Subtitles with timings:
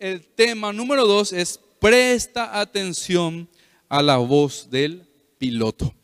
[0.00, 3.48] el tema número dos es presta atención
[3.88, 5.06] a la voz del
[5.38, 5.94] piloto.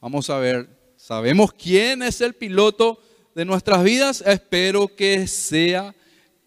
[0.00, 3.00] Vamos a ver, ¿sabemos quién es el piloto
[3.34, 4.22] de nuestras vidas?
[4.26, 5.94] Espero que sea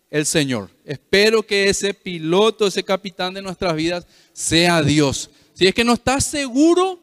[0.09, 0.69] el Señor.
[0.85, 5.29] Espero que ese piloto, ese capitán de nuestras vidas sea Dios.
[5.53, 6.99] Si es que no estás seguro,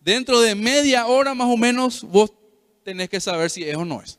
[0.00, 2.32] dentro de media hora más o menos, vos
[2.82, 4.18] tenés que saber si es o no es.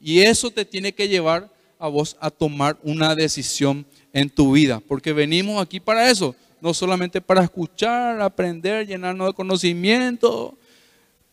[0.00, 4.80] Y eso te tiene que llevar a vos a tomar una decisión en tu vida,
[4.80, 10.56] porque venimos aquí para eso, no solamente para escuchar, aprender, llenarnos de conocimiento.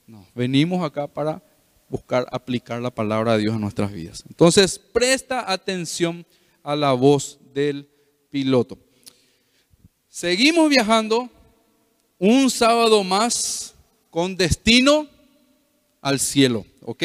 [0.06, 1.42] No, venimos acá para
[1.90, 4.24] buscar aplicar la palabra de Dios a nuestras vidas.
[4.30, 6.26] Entonces, presta atención
[6.64, 7.90] a la voz del
[8.30, 8.78] piloto.
[10.08, 11.30] Seguimos viajando
[12.18, 13.74] un sábado más
[14.10, 15.08] con destino
[16.02, 17.04] al cielo, ¿ok?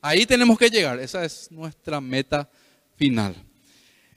[0.00, 2.50] Ahí tenemos que llegar, esa es nuestra meta
[2.96, 3.36] final.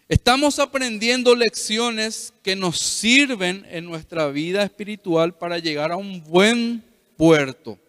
[0.08, 6.84] Estamos aprendiendo lecciones que nos sirven en nuestra vida espiritual para llegar a un buen
[7.18, 7.80] puerto.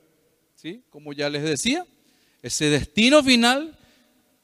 [0.55, 0.83] ¿Sí?
[0.89, 1.87] Como ya les decía,
[2.41, 3.77] ese destino final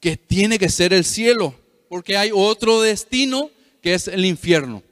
[0.00, 1.54] que tiene que ser el cielo,
[1.88, 3.50] porque hay otro destino
[3.80, 4.82] que es el infierno.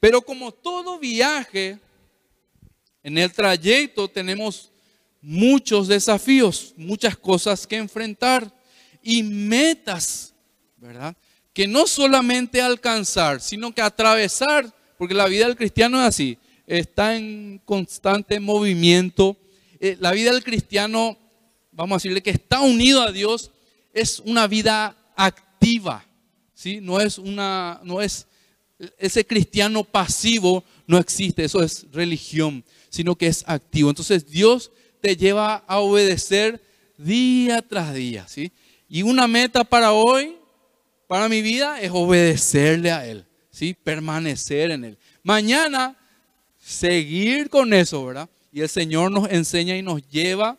[0.00, 1.78] Pero como todo viaje,
[3.02, 4.70] en el trayecto tenemos
[5.20, 8.52] muchos desafíos, muchas cosas que enfrentar
[9.02, 10.32] y metas,
[10.76, 11.16] ¿verdad?
[11.56, 17.16] Que no solamente alcanzar, sino que atravesar, porque la vida del cristiano es así, está
[17.16, 19.38] en constante movimiento.
[19.80, 21.16] Eh, la vida del cristiano,
[21.72, 23.52] vamos a decirle que está unido a Dios,
[23.94, 26.04] es una vida activa,
[26.52, 26.82] ¿sí?
[26.82, 28.26] No es una, no es,
[28.98, 33.88] ese cristiano pasivo no existe, eso es religión, sino que es activo.
[33.88, 36.62] Entonces Dios te lleva a obedecer
[36.98, 38.52] día tras día, ¿sí?
[38.90, 40.36] Y una meta para hoy,
[41.06, 43.74] para mi vida, es obedecerle a Él, ¿sí?
[43.74, 44.98] Permanecer en Él.
[45.22, 45.96] Mañana,
[46.58, 48.28] seguir con eso, ¿verdad?
[48.52, 50.58] Y el Señor nos enseña y nos lleva,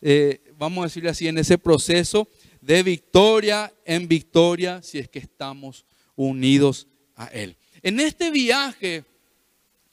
[0.00, 2.28] eh, vamos a decirle así, en ese proceso
[2.66, 5.84] de victoria en victoria, si es que estamos
[6.16, 7.56] unidos a Él.
[7.82, 9.04] En este viaje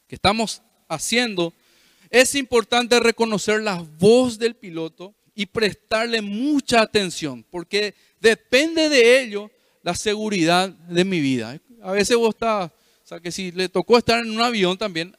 [0.07, 1.53] que estamos haciendo,
[2.09, 9.51] es importante reconocer la voz del piloto y prestarle mucha atención, porque depende de ello
[9.83, 11.59] la seguridad de mi vida.
[11.81, 15.15] A veces vos estás, o sea, que si le tocó estar en un avión también,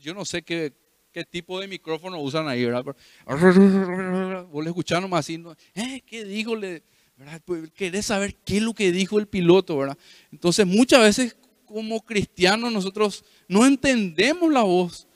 [0.00, 0.72] yo no sé qué,
[1.12, 2.84] qué tipo de micrófono usan ahí, ¿verdad?
[4.50, 5.42] vos le escuchás nomás así,
[5.74, 6.02] ¿eh?
[6.04, 6.54] ¿qué dijo?
[7.44, 9.96] Pues, Querés saber qué es lo que dijo el piloto, ¿verdad?
[10.32, 15.06] Entonces muchas veces como cristianos nosotros no entendemos la voz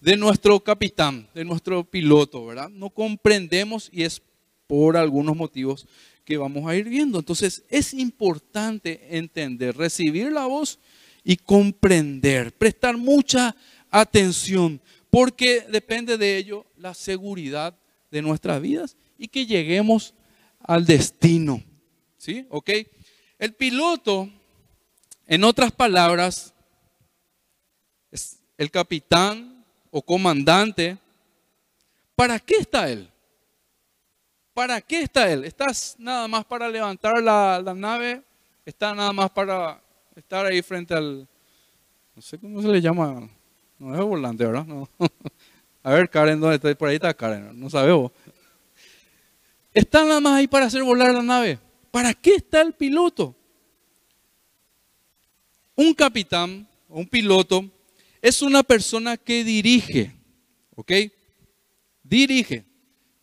[0.00, 2.68] de nuestro capitán, de nuestro piloto, ¿verdad?
[2.68, 4.22] No comprendemos y es
[4.66, 5.86] por algunos motivos
[6.28, 7.18] que vamos a ir viendo.
[7.18, 10.78] Entonces es importante entender, recibir la voz
[11.24, 13.56] y comprender, prestar mucha
[13.90, 14.78] atención,
[15.08, 17.74] porque depende de ello la seguridad
[18.10, 20.12] de nuestras vidas y que lleguemos
[20.60, 21.62] al destino.
[22.18, 22.44] ¿Sí?
[22.50, 22.72] ¿Ok?
[23.38, 24.28] El piloto,
[25.26, 26.52] en otras palabras,
[28.10, 30.98] es el capitán o comandante,
[32.14, 33.08] ¿para qué está él?
[34.58, 35.44] ¿Para qué está él?
[35.44, 38.24] ¿Estás nada más para levantar la, nave?
[38.66, 39.80] ¿Está nada más para
[40.16, 41.28] estar ahí frente al...
[42.16, 43.30] No sé cómo se le llama.
[43.78, 44.66] No es volante, ¿verdad?
[44.66, 44.88] No.
[45.84, 46.74] A ver, Karen, ¿dónde está?
[46.74, 47.52] Por ahí está Karen.
[47.56, 48.10] No sabemos.
[49.72, 51.60] ¿Está nada más ahí para hacer volar la nave?
[51.92, 53.36] ¿Para qué está el piloto?
[55.76, 57.64] Un capitán, un piloto,
[58.20, 60.16] es una persona que dirige,
[60.74, 60.92] ¿ok?
[62.02, 62.64] Dirige,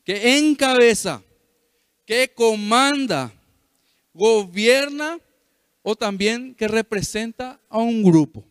[0.05, 1.24] que encabeza,
[2.05, 3.33] que comanda,
[4.13, 5.19] gobierna
[5.81, 8.43] o también que representa a un grupo,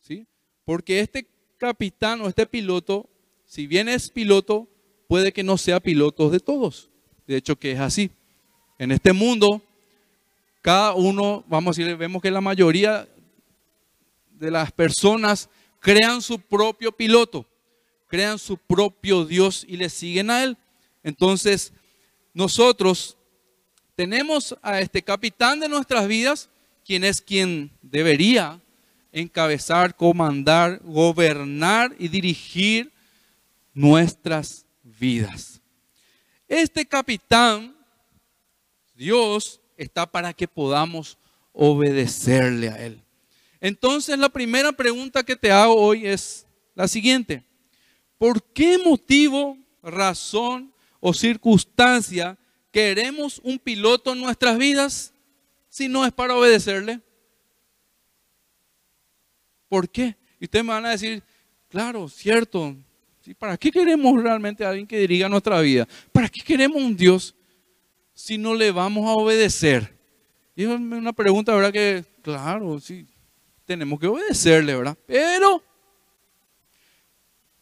[0.00, 0.26] ¿sí?
[0.64, 1.26] Porque este
[1.58, 3.08] capitán o este piloto,
[3.44, 4.68] si bien es piloto,
[5.08, 6.90] puede que no sea piloto de todos.
[7.26, 8.10] De hecho, que es así.
[8.78, 9.62] En este mundo,
[10.60, 13.08] cada uno, vamos a decir, vemos que la mayoría
[14.32, 15.48] de las personas
[15.80, 17.46] crean su propio piloto,
[18.06, 20.56] crean su propio Dios y le siguen a Él.
[21.02, 21.72] Entonces,
[22.36, 23.16] nosotros
[23.94, 26.50] tenemos a este capitán de nuestras vidas,
[26.84, 28.60] quien es quien debería
[29.10, 32.92] encabezar, comandar, gobernar y dirigir
[33.72, 35.62] nuestras vidas.
[36.46, 37.74] Este capitán,
[38.94, 41.16] Dios, está para que podamos
[41.54, 43.00] obedecerle a Él.
[43.62, 47.42] Entonces la primera pregunta que te hago hoy es la siguiente.
[48.18, 50.75] ¿Por qué motivo, razón
[51.08, 52.36] o circunstancia
[52.72, 55.14] queremos un piloto en nuestras vidas
[55.68, 57.00] si no es para obedecerle?
[59.68, 60.16] ¿Por qué?
[60.40, 61.22] Y ustedes me van a decir,
[61.68, 62.74] claro, cierto.
[63.38, 65.86] ¿Para qué queremos realmente a alguien que dirija nuestra vida?
[66.10, 67.36] ¿Para qué queremos un Dios
[68.12, 69.96] si no le vamos a obedecer?
[70.56, 71.72] Y es una pregunta, ¿verdad?
[71.72, 73.06] Que, claro, sí,
[73.64, 74.98] tenemos que obedecerle, ¿verdad?
[75.06, 75.62] Pero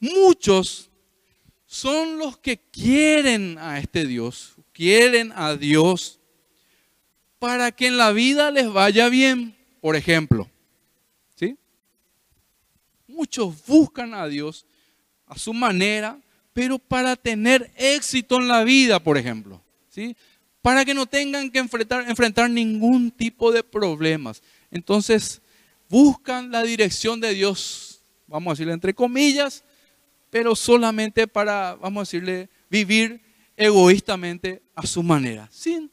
[0.01, 0.91] muchos
[1.75, 6.21] son los que quieren a este Dios, quieren a Dios
[7.41, 10.49] para que en la vida les vaya bien, por ejemplo.
[11.35, 11.59] ¿Sí?
[13.09, 14.67] Muchos buscan a Dios
[15.27, 16.17] a su manera,
[16.53, 19.61] pero para tener éxito en la vida, por ejemplo.
[19.89, 20.17] ¿Sí?
[20.63, 24.45] Para que no tengan que enfrentar, enfrentar ningún tipo de problemas.
[24.71, 25.43] Entonces,
[25.89, 29.64] buscan la dirección de Dios, vamos a decirle entre comillas,
[30.35, 33.23] pero solamente para, vamos a decirle, vivir
[33.57, 35.93] egoístamente a su manera, sin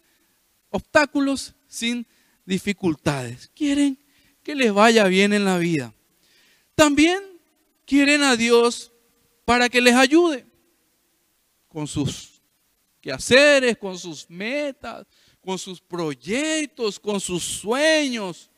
[0.72, 2.08] obstáculos, sin
[2.44, 3.52] dificultades.
[3.54, 4.00] Quieren
[4.42, 5.94] que les vaya bien en la vida.
[6.74, 7.22] También
[7.86, 8.92] quieren a Dios
[9.46, 10.44] para que les ayude
[11.68, 12.42] con sus
[13.00, 15.06] quehaceres, con sus metas,
[15.40, 18.50] con sus proyectos, con sus sueños.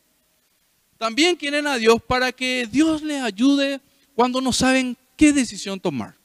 [0.98, 3.82] También quieren a Dios para que Dios les ayude
[4.16, 6.16] cuando no saben qué decisión tomar.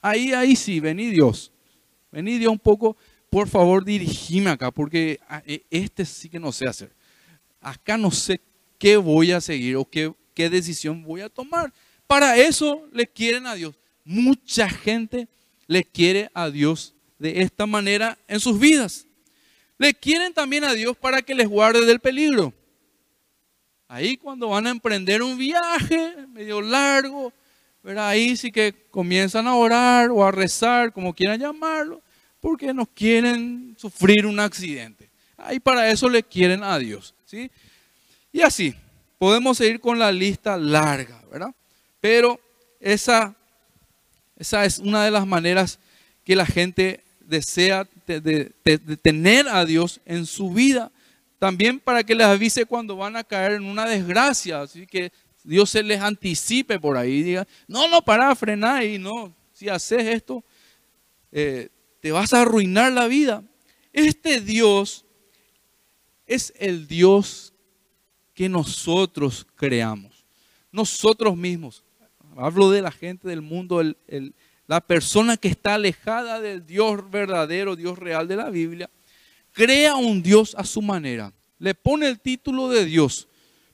[0.00, 1.52] Ahí, ahí sí, vení Dios.
[2.10, 2.96] Vení Dios un poco,
[3.30, 6.94] por favor dirigime acá, porque ah, e, este sí que no sé hacer.
[7.60, 8.40] Acá no sé
[8.78, 11.72] qué voy a seguir o qué, qué decisión voy a tomar.
[12.06, 13.74] Para eso le quieren a Dios.
[14.04, 15.28] Mucha gente
[15.66, 19.06] le quiere a Dios de esta manera en sus vidas.
[19.76, 22.54] Le quieren también a Dios para que les guarde del peligro.
[23.86, 27.32] Ahí cuando van a emprender un viaje medio largo,
[27.96, 32.02] ahí sí que comienzan a orar o a rezar, como quieran llamarlo,
[32.40, 35.08] porque no quieren sufrir un accidente.
[35.36, 37.14] Ahí para eso le quieren a Dios.
[37.24, 37.50] ¿sí?
[38.32, 38.74] Y así,
[39.18, 41.54] podemos seguir con la lista larga, ¿verdad?
[42.00, 42.40] Pero
[42.80, 43.34] esa,
[44.36, 45.78] esa es una de las maneras
[46.24, 48.52] que la gente desea de,
[49.02, 50.90] tener a Dios en su vida.
[51.38, 54.62] También para que les avise cuando van a caer en una desgracia.
[54.62, 55.12] Así que
[55.48, 59.70] Dios se les anticipe por ahí y diga, no, no, para, frenar y no, si
[59.70, 60.44] haces esto,
[61.32, 63.42] eh, te vas a arruinar la vida.
[63.94, 65.06] Este Dios
[66.26, 67.54] es el Dios
[68.34, 70.26] que nosotros creamos,
[70.70, 71.82] nosotros mismos.
[72.36, 73.82] Hablo de la gente del mundo,
[74.66, 78.90] la persona que está alejada del Dios verdadero, Dios real de la Biblia,
[79.52, 83.28] crea un Dios a su manera, le pone el título de Dios,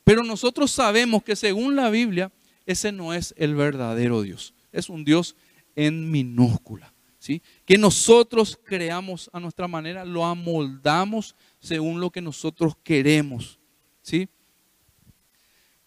[0.04, 2.30] pero nosotros sabemos que según la Biblia,
[2.66, 4.54] ese no es el verdadero Dios.
[4.70, 5.34] Es un Dios
[5.74, 6.92] en minúscula.
[7.18, 7.42] ¿sí?
[7.64, 13.58] Que nosotros creamos a nuestra manera, lo amoldamos según lo que nosotros queremos.
[14.02, 14.28] ¿sí?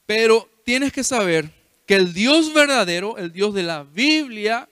[0.07, 1.51] Pero tienes que saber
[1.85, 4.67] que el Dios verdadero, el Dios de la Biblia,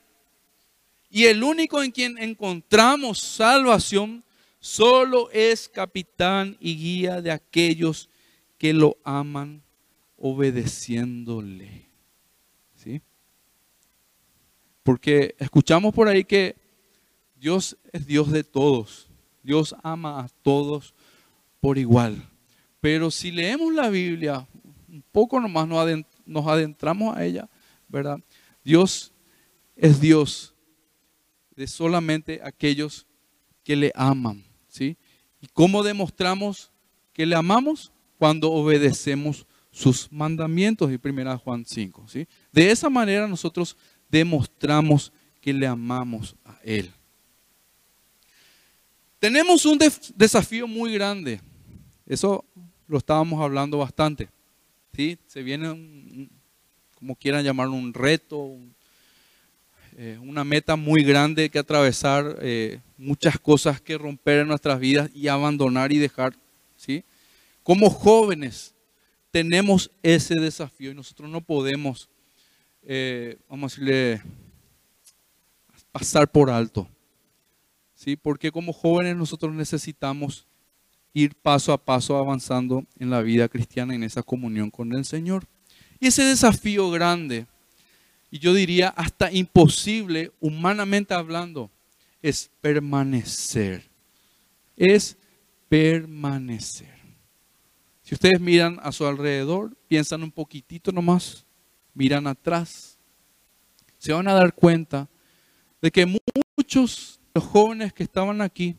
[1.09, 4.23] y el único en quien encontramos salvación,
[4.59, 8.09] solo es capitán y guía de aquellos
[8.65, 9.61] que lo aman
[10.17, 11.87] obedeciéndole.
[12.73, 12.99] ¿Sí?
[14.81, 16.55] Porque escuchamos por ahí que
[17.35, 19.07] Dios es Dios de todos.
[19.43, 20.95] Dios ama a todos
[21.59, 22.27] por igual.
[22.81, 24.47] Pero si leemos la Biblia,
[24.89, 25.67] un poco nomás
[26.25, 27.47] nos adentramos a ella,
[27.87, 28.17] ¿verdad?
[28.63, 29.13] Dios
[29.75, 30.55] es Dios
[31.55, 33.05] de solamente aquellos
[33.63, 34.97] que le aman, ¿sí?
[35.39, 36.71] ¿Y cómo demostramos
[37.13, 37.91] que le amamos?
[38.17, 42.07] Cuando obedecemos sus mandamientos, y 1 Juan 5.
[42.07, 42.27] ¿sí?
[42.51, 43.75] De esa manera nosotros
[44.09, 46.91] demostramos que le amamos a Él.
[49.19, 49.79] Tenemos un
[50.15, 51.41] desafío muy grande.
[52.05, 52.45] Eso
[52.87, 54.29] lo estábamos hablando bastante.
[54.95, 55.17] ¿sí?
[55.27, 56.29] Se viene,
[56.93, 58.57] como quieran llamarlo, un reto,
[59.97, 65.09] eh, una meta muy grande que atravesar, eh, muchas cosas que romper en nuestras vidas
[65.13, 66.33] y abandonar y dejar.
[66.77, 67.03] ¿sí?
[67.65, 68.75] Como jóvenes
[69.31, 72.07] tenemos ese desafío y nosotros no podemos,
[72.83, 74.21] eh, vamos a decirle,
[75.91, 76.87] pasar por alto.
[77.95, 78.15] ¿sí?
[78.15, 80.45] Porque como jóvenes nosotros necesitamos
[81.11, 85.47] ir paso a paso avanzando en la vida cristiana, en esa comunión con el Señor.
[85.99, 87.47] Y ese desafío grande,
[88.29, 91.71] y yo diría hasta imposible, humanamente hablando,
[92.21, 93.89] es permanecer.
[94.77, 95.17] Es
[95.67, 96.94] permanecer.
[98.05, 101.43] Si ustedes miran a su alrededor, piensan un poquitito nomás,
[101.95, 102.99] miran atrás,
[103.97, 105.09] se van a dar cuenta
[105.81, 106.05] de que
[106.55, 108.75] muchos de los jóvenes que estaban aquí,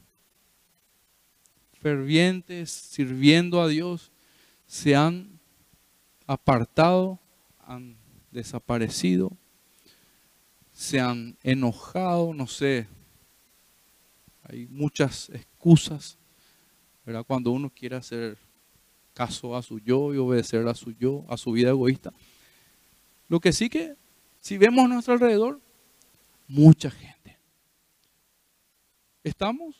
[1.81, 4.13] fervientes, sirviendo a Dios,
[4.65, 5.41] se han
[6.29, 7.19] apartado
[7.59, 7.97] han
[8.31, 9.37] desaparecido,
[10.71, 12.87] se han enojado, no sé.
[14.45, 16.17] Hay muchas excusas,
[17.05, 17.25] ¿verdad?
[17.27, 18.46] Cuando uno quiere hacer
[19.17, 22.13] caso a su yo y obedecer a su yo, a su vida egoísta.
[23.29, 23.95] Lo que sí que,
[24.41, 25.59] si vemos a nuestro alrededor,
[26.47, 27.39] mucha gente.
[29.25, 29.75] Estamos,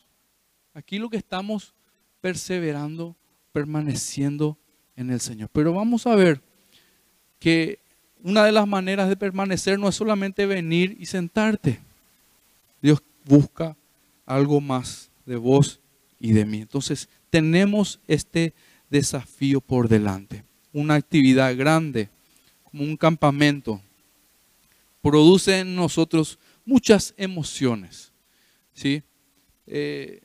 [0.73, 1.75] aquí lo que estamos
[2.19, 3.15] perseverando,
[3.53, 4.57] permaneciendo
[4.95, 5.49] en el Señor.
[5.53, 6.41] Pero vamos a ver
[7.37, 7.77] que
[8.23, 11.79] una de las maneras de permanecer no es solamente venir y sentarte.
[12.81, 13.77] Dios busca
[14.25, 15.79] algo más de vos
[16.19, 16.61] y de mí.
[16.61, 18.55] Entonces, tenemos este
[18.89, 20.43] desafío por delante.
[20.73, 22.09] Una actividad grande,
[22.63, 23.81] como un campamento,
[25.01, 28.11] produce en nosotros muchas emociones.
[28.73, 29.01] ¿sí?
[29.65, 30.21] Eh,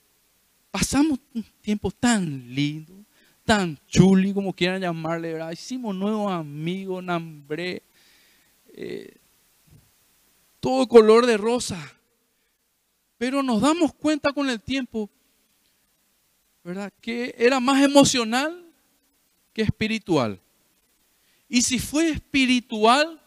[0.71, 2.92] pasamos un tiempo tan lindo,
[3.45, 5.52] tan chuli, como quieran llamarle, ¿verdad?
[5.52, 7.83] Hicimos nuevos amigos, nambré,
[8.75, 9.16] eh,
[10.61, 11.78] todo color de rosa.
[13.19, 15.09] Pero nos damos cuenta con el tiempo,
[16.64, 16.92] ¿verdad?
[17.00, 18.64] Que era más emocional
[19.52, 20.40] que espiritual.
[21.49, 23.21] Y si fue espiritual,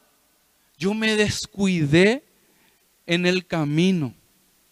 [0.77, 2.24] yo me descuidé
[3.06, 4.13] en el camino.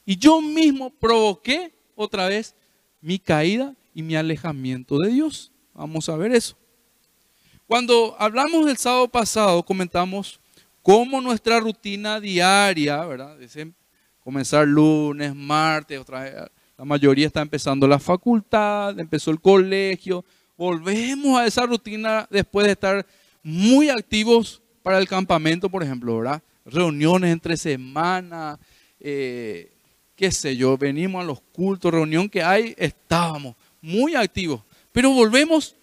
[0.06, 2.56] Y yo mismo provoqué otra vez
[3.02, 5.52] mi caída y mi alejamiento de Dios.
[5.74, 6.58] Vamos a ver eso.
[7.68, 10.40] Cuando hablamos del sábado pasado, comentamos
[10.82, 13.38] cómo nuestra rutina diaria, ¿verdad?
[14.24, 16.34] comenzar lunes, martes, otra vez,
[16.78, 20.26] la mayoría está empezando la facultad, empezó el colegio.
[20.58, 23.06] Volvemos a esa rutina después de estar
[23.44, 26.42] muy activos para el campamento, por ejemplo, ¿verdad?
[26.66, 28.60] Reuniones entre semanas,
[29.00, 29.72] eh,
[30.16, 34.62] qué sé yo, venimos a los cultos, reunión que hay, estábamos muy activos.
[34.92, 35.76] Pero volvemos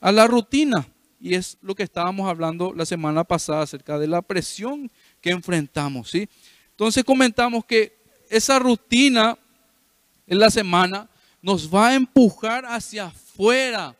[0.00, 0.86] a la rutina
[1.20, 6.10] y es lo que estábamos hablando la semana pasada acerca de la presión que enfrentamos,
[6.10, 6.28] ¿sí?
[6.70, 7.96] Entonces comentamos que
[8.28, 9.38] esa rutina
[10.26, 11.08] en la semana
[11.42, 13.96] nos va a empujar hacia afuera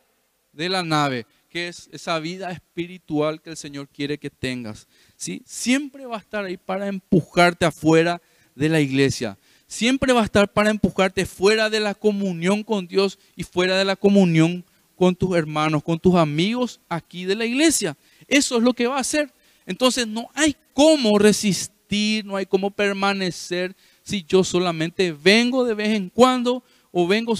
[0.51, 4.87] de la nave, que es esa vida espiritual que el Señor quiere que tengas.
[5.15, 5.43] ¿sí?
[5.45, 8.21] Siempre va a estar ahí para empujarte afuera
[8.55, 13.19] de la iglesia siempre va a estar para empujarte fuera de la comunión con Dios
[13.35, 14.63] y fuera de la comunión
[14.95, 17.97] con tus hermanos, con tus amigos aquí de la iglesia.
[18.27, 19.31] Eso es lo que va a hacer.
[19.65, 23.75] Entonces no hay cómo resistir, no hay cómo permanecer
[24.05, 27.33] si yo solamente vengo de vez en cuando o vengo,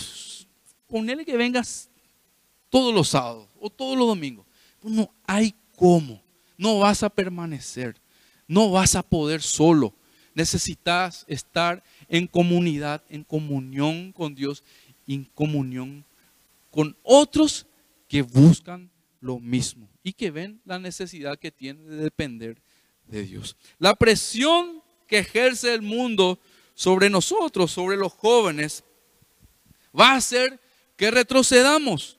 [0.88, 1.90] ponele que vengas
[2.70, 4.46] todos los sábados o todos los domingos.
[4.80, 6.22] Pues no hay cómo.
[6.58, 7.96] No vas a permanecer.
[8.48, 9.94] No vas a poder solo.
[10.34, 14.64] Necesitas estar en comunidad, en comunión con Dios,
[15.08, 16.04] en comunión
[16.72, 17.68] con otros
[18.08, 18.90] que buscan
[19.22, 22.58] lo mismo y que ven la necesidad que tienen de depender
[23.08, 23.56] de Dios.
[23.78, 26.40] La presión que ejerce el mundo
[26.76, 28.84] sobre nosotros, sobre los jóvenes,
[30.00, 30.60] va a hacer
[30.96, 32.18] que retrocedamos.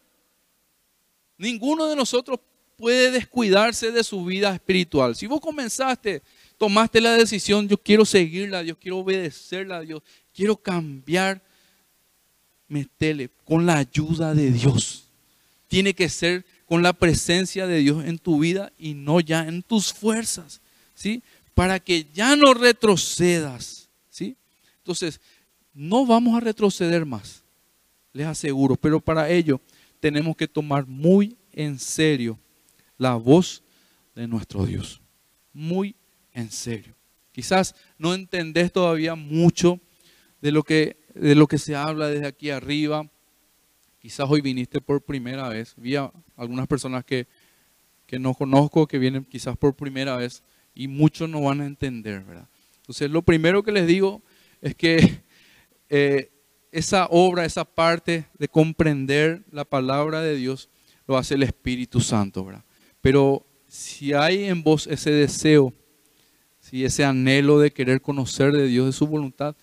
[1.38, 2.40] Ninguno de nosotros
[2.76, 5.14] puede descuidarse de su vida espiritual.
[5.14, 6.22] Si vos comenzaste
[6.58, 10.02] tomaste la decisión, yo quiero seguirla Dios, quiero obedecerla a Dios,
[10.34, 11.42] quiero cambiar,
[12.68, 15.04] metele con la ayuda de Dios.
[15.68, 19.62] Tiene que ser con la presencia de Dios en tu vida y no ya en
[19.62, 20.60] tus fuerzas,
[20.94, 21.22] ¿sí?
[21.54, 23.85] Para que ya no retrocedas.
[24.86, 25.20] Entonces,
[25.74, 27.42] no vamos a retroceder más,
[28.12, 29.60] les aseguro, pero para ello
[29.98, 32.38] tenemos que tomar muy en serio
[32.96, 33.64] la voz
[34.14, 35.02] de nuestro Dios.
[35.52, 35.96] Muy
[36.32, 36.94] en serio.
[37.32, 39.80] Quizás no entendés todavía mucho
[40.40, 43.10] de lo que, de lo que se habla desde aquí arriba.
[43.98, 45.74] Quizás hoy viniste por primera vez.
[45.76, 47.26] Vi a algunas personas que,
[48.06, 50.44] que no conozco que vienen quizás por primera vez
[50.76, 52.48] y muchos no van a entender, ¿verdad?
[52.76, 54.22] Entonces, lo primero que les digo
[54.66, 55.20] es que
[55.88, 56.30] eh,
[56.72, 60.68] esa obra, esa parte de comprender la palabra de Dios,
[61.06, 62.64] lo hace el Espíritu Santo, ¿verdad?
[63.00, 65.72] Pero si hay en vos ese deseo
[66.68, 69.54] si ese anhelo de querer conocer de Dios, de su voluntad,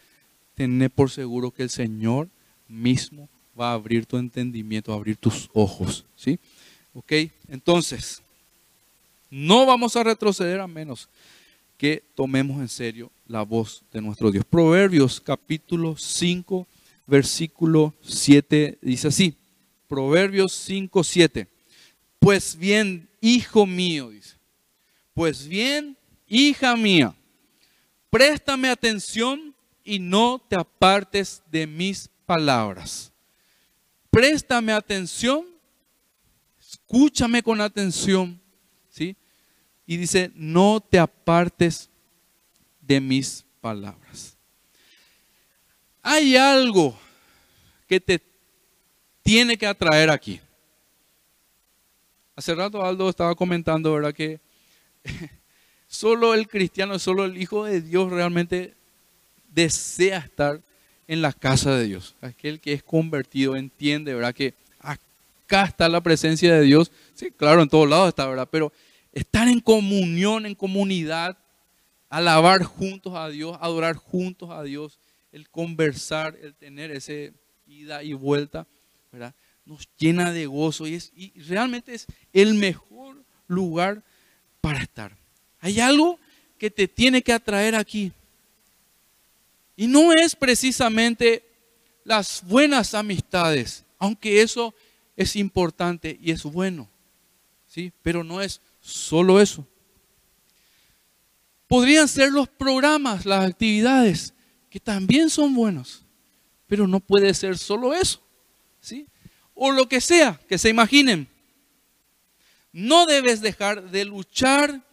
[0.56, 2.30] tené por seguro que el Señor
[2.70, 3.28] mismo
[3.60, 6.06] va a abrir tu entendimiento, a abrir tus ojos.
[6.16, 6.40] ¿Sí?
[6.94, 7.12] Ok,
[7.50, 8.22] entonces,
[9.30, 11.10] no vamos a retroceder a menos
[11.78, 14.46] que tomemos en serio la voz de nuestro Dios.
[14.46, 16.68] Proverbios capítulo 5,
[17.06, 19.38] versículo 7 dice así.
[19.88, 21.48] Proverbios 5, 7.
[22.20, 24.36] Pues bien, hijo mío, dice.
[25.14, 27.16] Pues bien, hija mía,
[28.10, 29.54] préstame atención
[29.84, 33.12] y no te apartes de mis palabras.
[34.10, 35.46] Préstame atención,
[36.60, 38.40] escúchame con atención,
[38.90, 39.16] ¿sí?
[39.86, 41.90] y dice, no te apartes
[42.86, 44.38] de mis palabras.
[46.02, 46.98] Hay algo
[47.88, 48.22] que te
[49.22, 50.42] tiene que atraer aquí.
[52.36, 54.14] Hace rato Aldo estaba comentando, ¿verdad?
[54.14, 54.42] Que
[55.88, 58.74] solo el cristiano, solo el Hijo de Dios realmente
[59.54, 60.62] desea estar
[61.08, 62.16] en la casa de Dios.
[62.22, 64.34] Aquel que es convertido entiende, ¿verdad?
[64.34, 66.92] Que acá está la presencia de Dios.
[67.14, 68.48] Sí, claro, en todos lados está, ¿verdad?
[68.52, 68.74] Pero
[69.14, 71.38] estar en comunión, en comunidad,
[72.14, 75.00] alabar juntos a Dios, adorar juntos a Dios,
[75.32, 77.34] el conversar, el tener ese
[77.66, 78.68] ida y vuelta,
[79.12, 79.34] ¿verdad?
[79.66, 84.04] Nos llena de gozo y, es, y realmente es el mejor lugar
[84.62, 85.18] para estar.
[85.60, 86.20] Hay algo
[86.60, 88.12] que te tiene que atraer aquí.
[89.76, 91.44] Y no es precisamente
[92.04, 94.76] las buenas amistades, aunque eso
[95.18, 96.88] es importante y es bueno,
[97.68, 97.92] ¿sí?
[98.04, 99.66] Pero no es solo eso.
[101.74, 104.32] Podrían ser los programas, las actividades,
[104.70, 106.06] que también son buenos,
[106.68, 108.22] pero no puede ser solo eso,
[108.80, 109.08] ¿sí?
[109.56, 111.28] O lo que sea, que se imaginen.
[112.72, 114.86] No debes dejar de luchar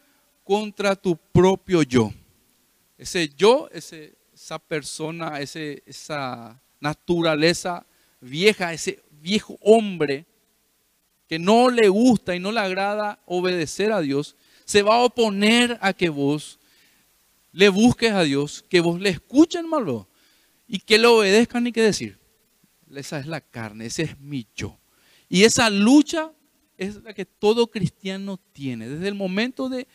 [0.42, 2.14] contra tu propio yo.
[2.96, 7.84] Ese yo, ese esa persona, ese, esa naturaleza
[8.22, 10.24] vieja, ese viejo hombre
[11.28, 14.34] que no le gusta y no le agrada obedecer a Dios,
[14.64, 16.56] se va a oponer a que vos
[17.52, 20.08] le busques a Dios, que vos le escuchen malo
[20.66, 22.18] y que le obedezcan y que decir.
[22.94, 24.78] Esa es la carne, ese es mi yo.
[25.28, 26.32] Y esa lucha
[26.76, 28.88] es la que todo cristiano tiene.
[28.88, 29.86] Desde el momento de,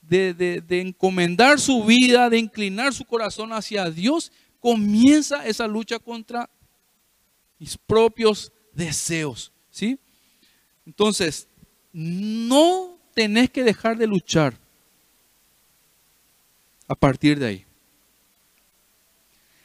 [0.00, 6.48] de, encomendar su vida, de inclinar su corazón hacia Dios, comienza esa lucha contra
[7.58, 9.52] mis propios deseos.
[9.70, 9.98] ¿sí?
[10.86, 11.48] Entonces,
[11.92, 14.58] no tenés que dejar de luchar
[16.88, 17.66] a partir de ahí.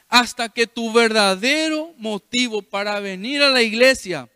[0.07, 4.29] Hasta que tu verdadero motivo para venir a la iglesia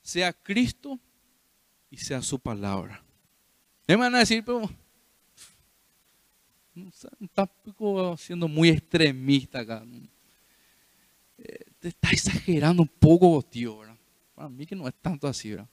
[0.00, 0.98] sea Cristo
[1.90, 3.04] y sea su palabra.
[3.86, 4.70] Me van a decir, pero
[7.20, 7.50] está
[8.16, 9.84] siendo muy extremista acá.
[11.38, 13.96] Eh, te está exagerando un poco, tío, ¿verdad?
[14.34, 15.68] Para mí que no es tanto así, ¿verdad?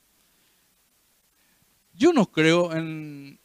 [1.92, 3.38] Yo no creo en,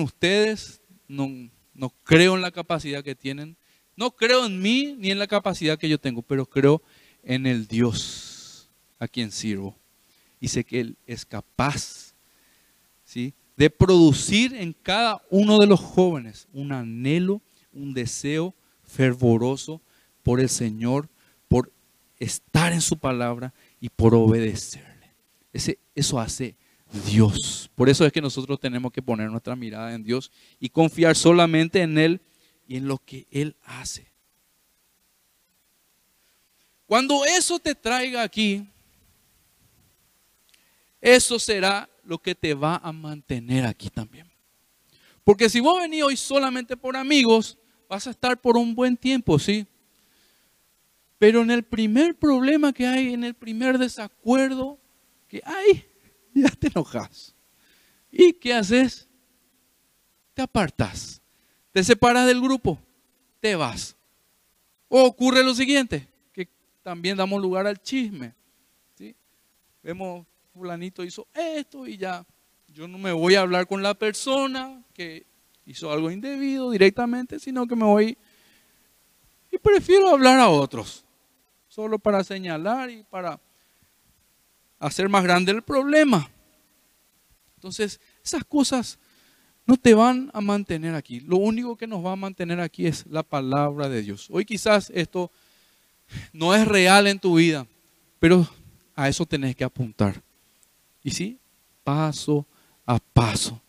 [0.00, 1.28] ustedes, no,
[1.74, 3.56] no creo en la capacidad que tienen,
[3.96, 6.82] no creo en mí ni en la capacidad que yo tengo, pero creo
[7.22, 9.76] en el Dios a quien sirvo.
[10.40, 12.14] Y sé que Él es capaz,
[13.04, 13.34] ¿sí?
[13.56, 19.80] de producir en cada uno de los jóvenes un anhelo, un deseo fervoroso
[20.22, 21.08] por el Señor,
[21.48, 21.72] por
[22.18, 25.12] estar en su palabra y por obedecerle.
[25.52, 26.56] Ese, eso hace
[27.06, 27.70] Dios.
[27.74, 31.80] Por eso es que nosotros tenemos que poner nuestra mirada en Dios y confiar solamente
[31.80, 32.20] en Él
[32.66, 34.12] y en lo que Él hace.
[36.86, 38.68] Cuando eso te traiga aquí,
[41.00, 44.30] eso será lo que te va a mantener aquí también.
[45.24, 49.38] Porque si vos venís hoy solamente por amigos, vas a estar por un buen tiempo,
[49.38, 49.66] ¿sí?
[51.18, 54.78] Pero en el primer problema que hay, en el primer desacuerdo
[55.28, 55.84] que hay,
[56.42, 57.34] ya te enojas.
[58.10, 59.08] ¿Y qué haces?
[60.34, 61.20] Te apartas.
[61.72, 62.78] Te separas del grupo.
[63.40, 63.96] Te vas.
[64.88, 66.48] O ocurre lo siguiente, que
[66.82, 68.34] también damos lugar al chisme.
[69.82, 72.24] Vemos fulanito hizo esto y ya.
[72.68, 75.26] Yo no me voy a hablar con la persona que
[75.66, 78.16] hizo algo indebido directamente, sino que me voy
[79.50, 81.04] y prefiero hablar a otros,
[81.68, 83.38] solo para señalar y para
[84.82, 86.28] hacer más grande el problema.
[87.56, 88.98] Entonces, esas cosas
[89.64, 91.20] no te van a mantener aquí.
[91.20, 94.28] Lo único que nos va a mantener aquí es la palabra de Dios.
[94.30, 95.30] Hoy quizás esto
[96.32, 97.66] no es real en tu vida,
[98.18, 98.46] pero
[98.94, 100.20] a eso tenés que apuntar.
[101.02, 101.38] Y sí,
[101.84, 102.46] paso
[102.84, 103.60] a paso,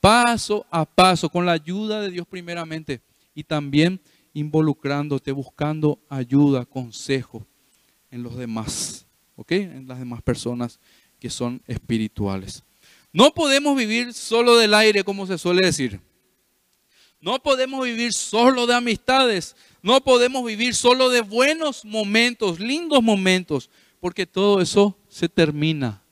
[0.00, 3.02] paso a paso, con la ayuda de Dios primeramente
[3.34, 4.00] y también
[4.32, 7.46] involucrándote, buscando ayuda, consejo
[8.10, 9.05] en los demás,
[9.36, 9.52] ¿ok?
[9.52, 10.80] En las demás personas
[11.18, 12.64] que son espirituales.
[13.12, 16.00] No podemos vivir solo del aire, como se suele decir.
[17.20, 19.56] No podemos vivir solo de amistades.
[19.82, 23.70] No podemos vivir solo de buenos momentos, lindos momentos,
[24.00, 26.02] porque todo eso se termina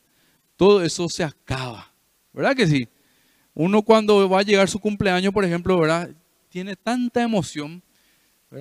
[0.57, 1.93] todo eso se acaba.
[2.33, 2.89] ¿Verdad que sí?
[3.55, 6.11] Uno cuando va a llegar su cumpleaños, por ejemplo, ¿verdad?
[6.49, 7.83] Tiene tanta emoción.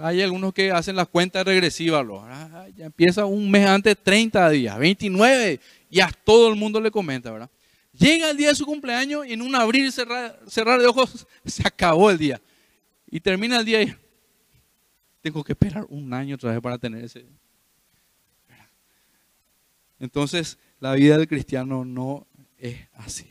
[0.02, 2.04] Hay algunos que hacen la cuenta regresiva,
[2.76, 7.32] Ya empieza un mes antes, 30 días, 29, y a todo el mundo le comenta,
[7.32, 7.50] ¿verdad?
[7.94, 11.28] Llega el día de su cumpleaños y en un abrir y cerrar, cerrar de ojos
[11.46, 12.42] se acabó el día.
[13.10, 13.96] Y termina el día y
[15.22, 17.26] tengo que esperar un año otra vez para tener ese.
[20.00, 22.28] Entonces, la vida del cristiano no
[22.58, 23.30] es así.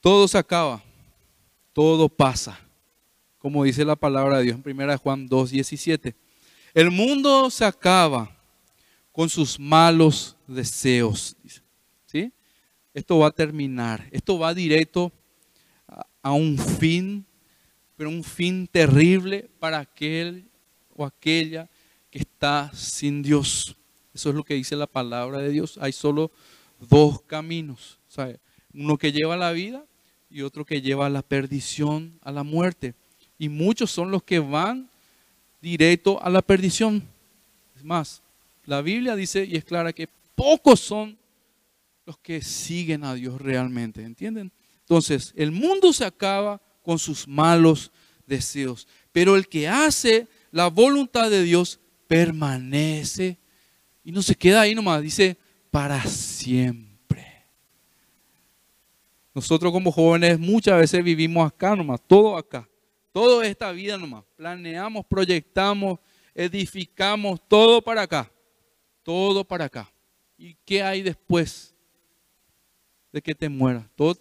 [0.00, 0.82] Todo se acaba,
[1.72, 2.58] todo pasa,
[3.48, 6.14] como dice la palabra de Dios en 1 Juan 2, 17.
[6.74, 8.30] El mundo se acaba
[9.10, 11.34] con sus malos deseos.
[12.04, 12.30] ¿sí?
[12.92, 15.10] Esto va a terminar, esto va directo
[16.20, 17.24] a un fin,
[17.96, 20.44] pero un fin terrible para aquel
[20.94, 21.70] o aquella
[22.10, 23.78] que está sin Dios.
[24.12, 25.78] Eso es lo que dice la palabra de Dios.
[25.80, 26.30] Hay solo
[26.78, 27.98] dos caminos.
[28.74, 29.86] Uno que lleva a la vida
[30.28, 32.94] y otro que lleva a la perdición, a la muerte.
[33.38, 34.88] Y muchos son los que van
[35.60, 37.02] directo a la perdición.
[37.76, 38.22] Es más,
[38.64, 41.16] la Biblia dice y es clara que pocos son
[42.04, 44.02] los que siguen a Dios realmente.
[44.02, 44.50] ¿Entienden?
[44.80, 47.90] Entonces, el mundo se acaba con sus malos
[48.26, 48.86] deseos.
[49.12, 53.38] Pero el que hace la voluntad de Dios permanece
[54.04, 55.36] y no se queda ahí nomás, dice,
[55.70, 57.44] para siempre.
[59.34, 62.67] Nosotros como jóvenes muchas veces vivimos acá nomás, todo acá,
[63.18, 64.22] toda esta vida nomás.
[64.36, 65.98] Planeamos, proyectamos,
[66.32, 68.30] edificamos, todo para acá,
[69.02, 69.90] todo para acá.
[70.38, 71.74] ¿Y qué hay después
[73.12, 73.84] de que te mueras?
[73.96, 74.20] Todos,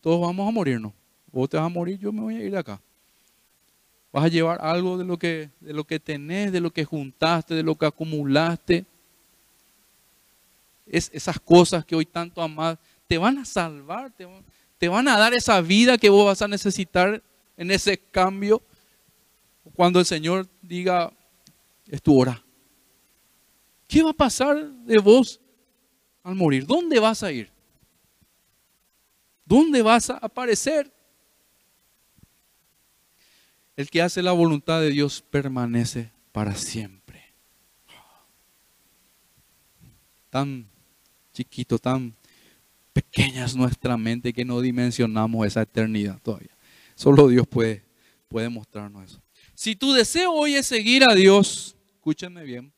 [0.00, 0.92] todos vamos a morirnos.
[1.30, 2.80] Vos te vas a morir, yo me voy a ir acá.
[4.10, 7.54] Vas a llevar algo de lo que, de lo que tenés, de lo que juntaste,
[7.54, 8.84] de lo que acumulaste
[10.84, 12.76] es, esas cosas que hoy tanto amas,
[13.06, 14.12] te van a salvar,
[14.78, 17.22] te van a dar esa vida que vos vas a necesitar
[17.56, 18.62] en ese cambio
[19.74, 21.12] cuando el Señor diga,
[21.86, 22.42] es tu hora.
[23.86, 25.40] ¿Qué va a pasar de vos
[26.22, 26.66] al morir?
[26.66, 27.50] ¿Dónde vas a ir?
[29.44, 30.92] ¿Dónde vas a aparecer?
[33.76, 37.22] El que hace la voluntad de Dios permanece para siempre.
[40.30, 40.66] Tan
[41.32, 42.14] chiquito, tan
[42.92, 46.51] pequeña es nuestra mente que no dimensionamos esa eternidad todavía.
[47.02, 47.82] Solo Dios puede,
[48.28, 49.22] puede mostrarnos eso.
[49.56, 52.72] Si tu deseo hoy es seguir a Dios, escúchenme bien,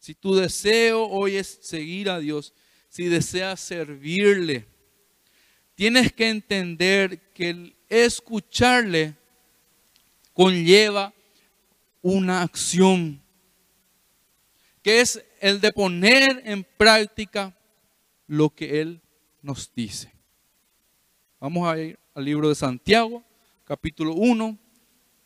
[0.00, 2.54] si tu deseo hoy es seguir a Dios,
[2.88, 4.66] si deseas servirle,
[5.76, 9.14] tienes que entender que el escucharle
[10.32, 11.14] conlleva
[12.00, 13.22] una acción,
[14.82, 17.56] que es el de poner en práctica
[18.26, 19.00] lo que Él
[19.40, 20.12] nos dice.
[21.38, 23.22] Vamos a ir al libro de Santiago,
[23.64, 24.58] capítulo 1,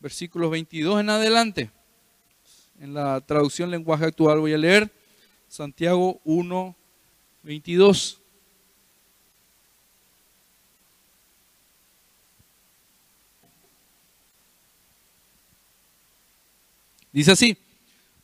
[0.01, 1.71] versículos 22 en adelante.
[2.81, 4.91] En la traducción lenguaje actual voy a leer
[5.49, 6.77] Santiago 1,
[7.43, 8.21] 22.
[17.13, 17.57] Dice así,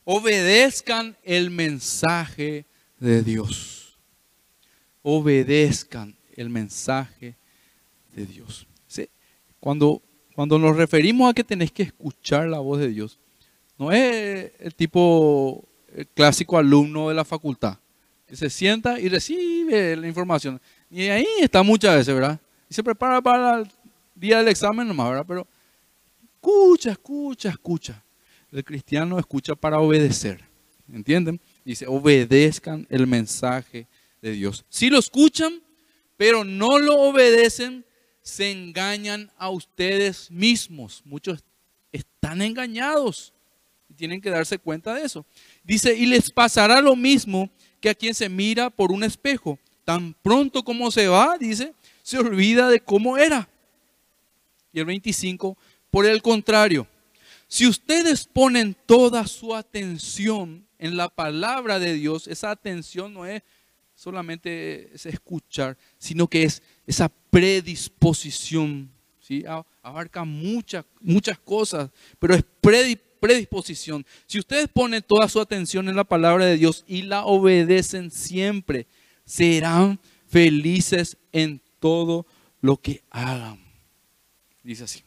[0.04, 2.66] obedezcan el mensaje
[2.98, 3.82] de Dios
[5.02, 7.36] obedezcan el mensaje
[8.14, 8.66] de Dios.
[9.62, 10.02] Cuando,
[10.34, 13.20] cuando nos referimos a que tenés que escuchar la voz de Dios,
[13.78, 15.64] no es el tipo
[16.14, 17.78] clásico alumno de la facultad,
[18.26, 20.60] que se sienta y recibe la información.
[20.90, 22.40] Y ahí está muchas veces, ¿verdad?
[22.68, 23.68] Y se prepara para el
[24.16, 25.26] día del examen nomás, ¿verdad?
[25.28, 25.46] Pero
[26.34, 28.04] escucha, escucha, escucha.
[28.50, 30.44] El cristiano escucha para obedecer.
[30.92, 31.40] ¿Entienden?
[31.64, 33.86] Dice, obedezcan el mensaje
[34.20, 34.64] de Dios.
[34.68, 35.62] Si lo escuchan,
[36.16, 37.84] pero no lo obedecen,
[38.22, 41.02] se engañan a ustedes mismos.
[41.04, 41.42] Muchos
[41.90, 43.32] están engañados
[43.88, 45.26] y tienen que darse cuenta de eso.
[45.64, 49.58] Dice, y les pasará lo mismo que a quien se mira por un espejo.
[49.84, 53.48] Tan pronto como se va, dice, se olvida de cómo era.
[54.72, 55.58] Y el 25,
[55.90, 56.86] por el contrario,
[57.48, 63.42] si ustedes ponen toda su atención en la palabra de Dios, esa atención no es
[63.94, 68.92] solamente es escuchar, sino que es esa predisposición.
[69.18, 69.42] ¿sí?
[69.82, 72.44] Abarca muchas, muchas cosas, pero es
[73.18, 74.04] predisposición.
[74.26, 78.86] Si ustedes ponen toda su atención en la palabra de Dios y la obedecen siempre,
[79.24, 82.26] serán felices en todo
[82.60, 83.58] lo que hagan.
[84.62, 85.02] Dice así.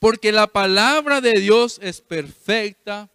[0.00, 3.08] Porque la palabra de Dios es perfecta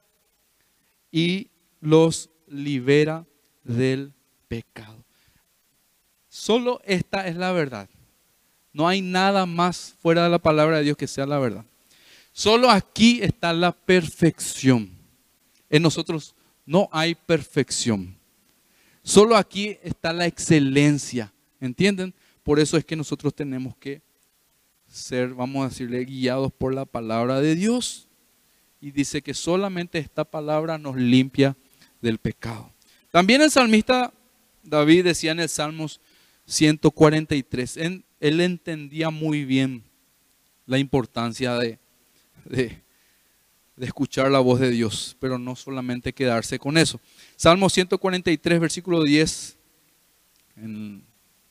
[1.12, 1.50] y
[1.82, 3.26] los libera
[3.64, 4.14] del
[4.48, 5.03] pecado.
[6.44, 7.88] Solo esta es la verdad.
[8.74, 11.64] No hay nada más fuera de la palabra de Dios que sea la verdad.
[12.34, 14.92] Solo aquí está la perfección.
[15.70, 18.18] En nosotros no hay perfección.
[19.04, 22.14] Solo aquí está la excelencia, ¿entienden?
[22.44, 24.02] Por eso es que nosotros tenemos que
[24.86, 28.10] ser, vamos a decirle, guiados por la palabra de Dios.
[28.82, 31.56] Y dice que solamente esta palabra nos limpia
[32.02, 32.70] del pecado.
[33.12, 34.12] También el salmista
[34.62, 36.02] David decía en el Salmos
[36.46, 39.84] 143, él entendía muy bien
[40.66, 41.80] la importancia de,
[43.80, 47.00] escuchar la voz de Dios, pero no solamente quedarse con eso.
[47.36, 49.58] Salmo 143, versículo 10,
[50.58, 51.04] en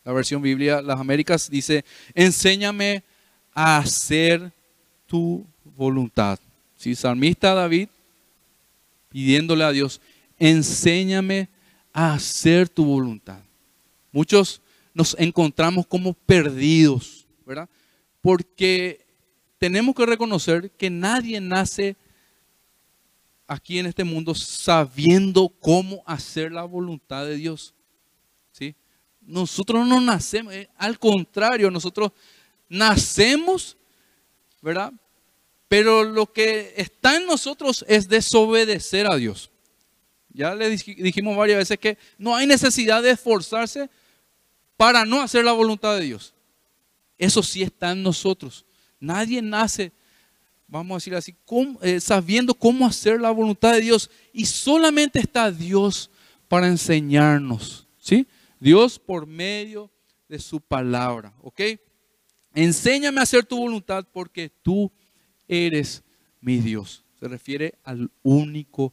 [0.04, 3.02] la versión Biblia, las Américas, dice, enséñame
[3.52, 4.52] a hacer
[5.06, 6.38] tu voluntad.
[6.76, 7.88] Si salmista David
[9.08, 10.00] pidiéndole a Dios,
[10.38, 11.48] enséñame
[11.92, 13.40] a hacer tu voluntad.
[14.10, 14.62] Muchos
[14.94, 17.68] nos encontramos como perdidos, ¿verdad?
[18.20, 19.06] Porque
[19.58, 21.96] tenemos que reconocer que nadie nace
[23.46, 27.74] aquí en este mundo sabiendo cómo hacer la voluntad de Dios.
[28.50, 28.74] ¿sí?
[29.20, 32.12] Nosotros no nacemos, eh, al contrario, nosotros
[32.68, 33.76] nacemos,
[34.60, 34.92] ¿verdad?
[35.68, 39.50] Pero lo que está en nosotros es desobedecer a Dios.
[40.30, 43.90] Ya le dijimos varias veces que no hay necesidad de esforzarse
[44.82, 46.34] para no hacer la voluntad de Dios.
[47.16, 48.66] Eso sí está en nosotros.
[48.98, 49.92] Nadie nace,
[50.66, 51.36] vamos a decir así,
[51.82, 54.10] eh, sabiendo cómo hacer la voluntad de Dios.
[54.32, 56.10] Y solamente está Dios
[56.48, 57.86] para enseñarnos.
[57.96, 58.26] ¿sí?
[58.58, 59.88] Dios por medio
[60.28, 61.32] de su palabra.
[61.42, 61.60] ¿Ok?
[62.52, 64.90] Enséñame a hacer tu voluntad porque tú
[65.46, 66.02] eres
[66.40, 67.04] mi Dios.
[67.20, 68.92] Se refiere al único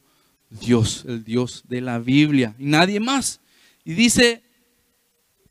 [0.50, 3.40] Dios, el Dios de la Biblia, y nadie más.
[3.84, 4.44] Y dice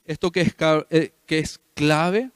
[0.09, 0.55] esto que es,
[0.89, 2.31] eh, que es clave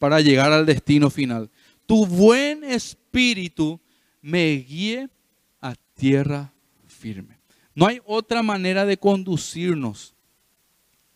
[0.00, 1.48] para llegar al destino final.
[1.86, 3.80] Tu buen espíritu
[4.20, 5.08] me guíe
[5.60, 6.52] a tierra
[6.88, 7.38] firme.
[7.76, 10.16] No hay otra manera de conducirnos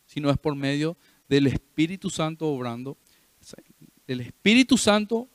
[0.06, 0.96] si no es por medio
[1.28, 2.96] del Espíritu Santo obrando.
[4.06, 5.28] El Espíritu Santo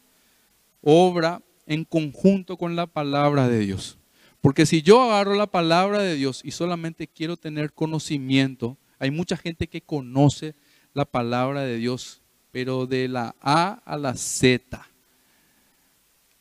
[0.80, 3.98] obra en conjunto con la palabra de Dios.
[4.40, 9.36] Porque si yo agarro la palabra de Dios y solamente quiero tener conocimiento, hay mucha
[9.36, 10.56] gente que conoce
[10.94, 14.88] la palabra de Dios, pero de la A a la Z.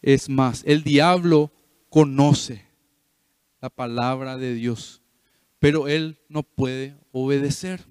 [0.00, 1.50] Es más, el diablo
[1.88, 2.64] conoce
[3.60, 5.02] la palabra de Dios,
[5.58, 7.84] pero él no puede obedecer.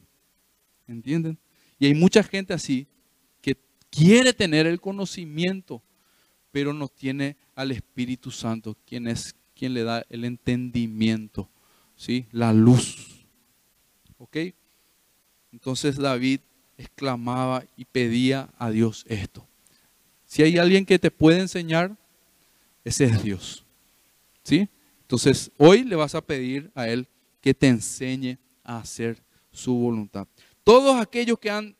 [0.88, 1.38] ¿Entienden?
[1.78, 2.88] Y hay mucha gente así
[3.42, 3.58] que
[3.90, 5.84] quiere tener el conocimiento,
[6.50, 11.50] pero no tiene al Espíritu Santo, quien es quien le da el entendimiento,
[11.98, 12.28] ¿sí?
[12.32, 13.26] La luz.
[14.18, 14.38] ¿Ok?
[15.52, 16.40] Entonces David
[16.78, 19.48] exclamaba y pedía a Dios esto.
[20.26, 21.98] Si hay alguien que te puede enseñar,
[22.84, 23.66] ese es Dios.
[24.44, 24.70] ¿Sí?
[25.02, 27.08] Entonces, hoy le vas a pedir a Él
[27.42, 30.28] que te enseñe a hacer su voluntad.
[30.64, 31.76] Todos aquellos que, han,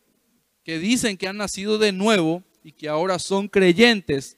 [0.64, 4.38] que dicen que han nacido de nuevo y que ahora son creyentes,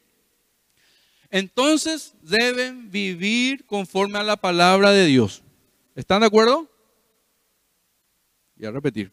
[1.32, 5.42] entonces deben vivir conforme a la palabra de Dios.
[5.96, 6.70] ¿Están de acuerdo?
[8.56, 9.12] Y a repetir.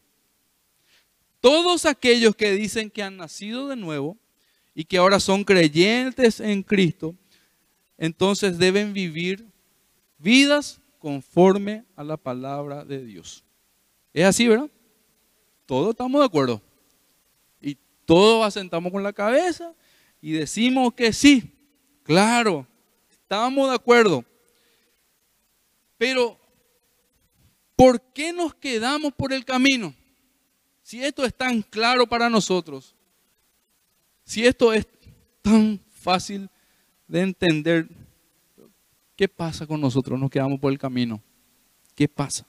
[1.41, 4.19] Todos aquellos que dicen que han nacido de nuevo
[4.75, 7.15] y que ahora son creyentes en Cristo,
[7.97, 9.47] entonces deben vivir
[10.19, 13.45] vidas conforme a la palabra de Dios.
[14.13, 14.71] Es así, ¿verdad?
[15.67, 16.61] Todos estamos de acuerdo.
[17.61, 19.75] Y todos asentamos con la cabeza
[20.21, 21.55] y decimos que sí.
[22.03, 22.67] Claro,
[23.11, 24.25] estábamos de acuerdo.
[25.97, 26.39] Pero,
[27.77, 29.95] ¿por qué nos quedamos por el camino?
[30.91, 32.97] Si esto es tan claro para nosotros,
[34.25, 34.89] si esto es
[35.41, 36.51] tan fácil
[37.07, 37.89] de entender,
[39.15, 40.19] ¿qué pasa con nosotros?
[40.19, 41.23] Nos quedamos por el camino.
[41.95, 42.45] ¿Qué pasa?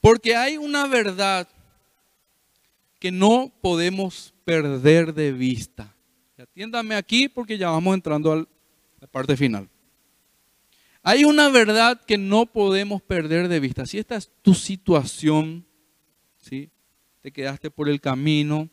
[0.00, 1.48] Porque hay una verdad
[2.98, 5.94] que no podemos perder de vista.
[6.36, 8.48] Atiéndame aquí porque ya vamos entrando al
[8.98, 9.68] la parte final.
[11.00, 13.86] Hay una verdad que no podemos perder de vista.
[13.86, 15.64] Si esta es tu situación,
[16.40, 16.72] ¿sí?
[17.26, 18.70] Te quedaste por el camino,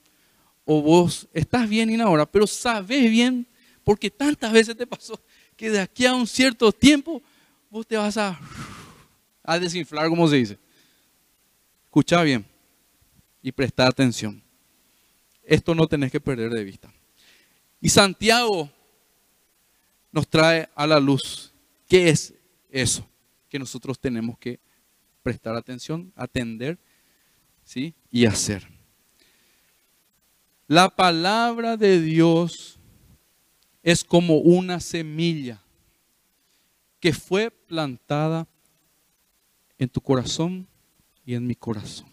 [0.63, 3.48] o vos estás bien y ahora, pero sabes bien,
[3.84, 5.20] porque tantas veces te pasó,
[5.58, 7.20] que de aquí a un cierto tiempo
[7.72, 8.39] vos te vas a,
[9.42, 10.60] a desinflar, como se dice.
[11.86, 12.46] Escucha bien
[13.42, 14.44] y presta atención.
[15.42, 16.94] Esto no tenés que perder de vista.
[17.82, 18.70] Y Santiago
[20.12, 21.52] nos trae a la luz.
[21.88, 22.36] ¿Qué es
[22.70, 23.04] eso?
[23.50, 24.60] Que nosotros tenemos que
[25.24, 26.78] prestar atención, atender
[28.12, 28.67] y hacer.
[30.67, 32.80] La palabra de Dios
[33.82, 35.62] es como una semilla
[36.99, 38.47] que fue plantada
[39.78, 40.67] en tu corazón
[41.26, 42.08] y en mi corazón.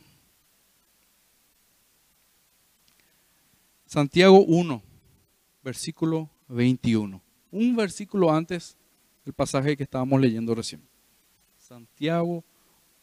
[3.86, 4.82] Santiago 1,
[5.62, 7.20] versículo 21.
[7.50, 8.76] Un versículo antes
[9.24, 10.82] del pasaje que estábamos leyendo recién.
[11.58, 12.44] Santiago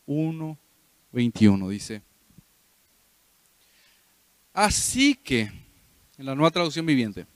[0.06, 0.58] 1,
[1.12, 2.07] 21 dice.
[4.58, 5.52] Así que,
[6.18, 7.28] en la nueva traducción viviente,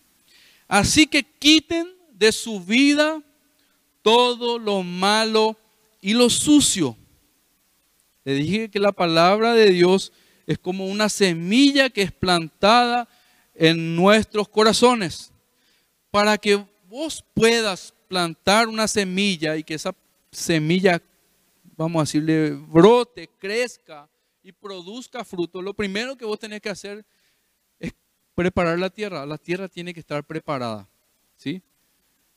[0.68, 3.22] así que quiten de su vida
[4.02, 5.56] todo lo malo
[6.02, 6.98] y lo sucio.
[8.24, 10.12] Le dije que la palabra de Dios
[10.48, 13.08] es como una semilla que es plantada
[13.54, 15.32] en nuestros corazones.
[16.10, 19.94] Para que vos puedas plantar una semilla y que esa
[20.32, 21.00] semilla,
[21.78, 24.10] vamos a decirle, brote, crezca
[24.44, 27.06] y produzca fruto, lo primero que vos tenés que hacer
[27.80, 27.94] es
[28.36, 29.26] preparar la tierra.
[29.26, 30.88] La tierra tiene que estar preparada.
[31.38, 31.62] ¿Sí?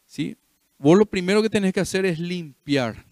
[0.06, 0.36] ¿Sí?
[0.78, 3.04] Vos lo primero que tenés que hacer es limpiar.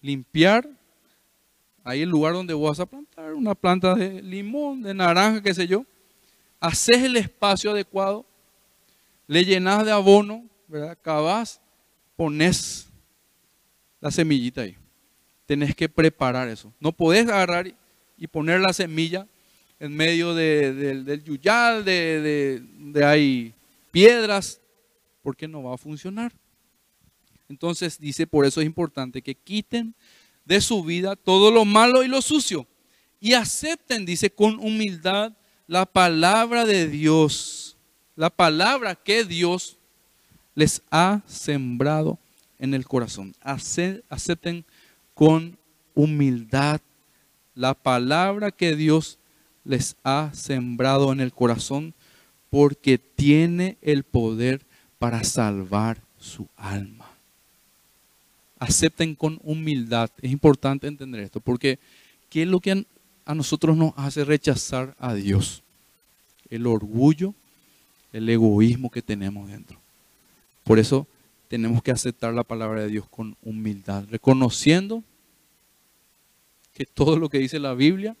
[0.00, 0.68] Limpiar
[1.84, 5.54] ahí el lugar donde vos vas a plantar una planta de limón, de naranja, qué
[5.54, 5.84] sé yo.
[6.58, 8.24] Haces el espacio adecuado,
[9.26, 10.98] le llenas de abono, ¿verdad?
[11.00, 11.60] Cavás,
[12.16, 12.88] pones
[14.00, 14.76] la semillita ahí.
[15.46, 16.72] Tenés que preparar eso.
[16.80, 17.72] No podés agarrar
[18.16, 19.26] y poner la semilla
[19.78, 23.52] en medio del yuyal, de, de hay
[23.90, 24.60] piedras,
[25.22, 26.32] porque no va a funcionar.
[27.48, 29.94] Entonces dice, por eso es importante que quiten
[30.44, 32.66] de su vida todo lo malo y lo sucio
[33.24, 35.32] y acepten, dice, con humildad
[35.66, 37.74] la palabra de Dios,
[38.16, 39.78] la palabra que Dios
[40.54, 42.18] les ha sembrado
[42.58, 43.34] en el corazón.
[43.40, 44.66] Acepten
[45.14, 45.56] con
[45.94, 46.80] humildad
[47.54, 49.18] la palabra que Dios
[49.64, 51.94] les ha sembrado en el corazón
[52.50, 54.60] porque tiene el poder
[54.98, 57.10] para salvar su alma.
[58.58, 60.10] Acepten con humildad.
[60.20, 61.78] Es importante entender esto porque
[62.30, 62.86] ¿qué es lo que
[63.24, 65.62] a nosotros nos hace rechazar a Dios?
[66.50, 67.34] El orgullo,
[68.12, 69.78] el egoísmo que tenemos dentro.
[70.62, 71.06] Por eso
[71.48, 75.02] tenemos que aceptar la palabra de Dios con humildad, reconociendo
[76.72, 78.16] que todo lo que dice la Biblia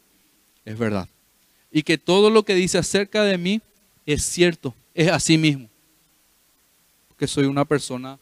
[0.64, 1.08] es verdad.
[1.70, 3.60] Y que todo lo que dice acerca de mí
[4.06, 5.68] es cierto, es así mismo.
[7.18, 8.18] Que soy una persona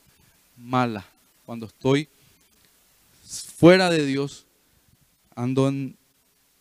[0.56, 1.04] mala.
[1.44, 2.08] Cuando estoy
[3.56, 4.46] fuera de Dios,
[5.34, 5.96] ando en,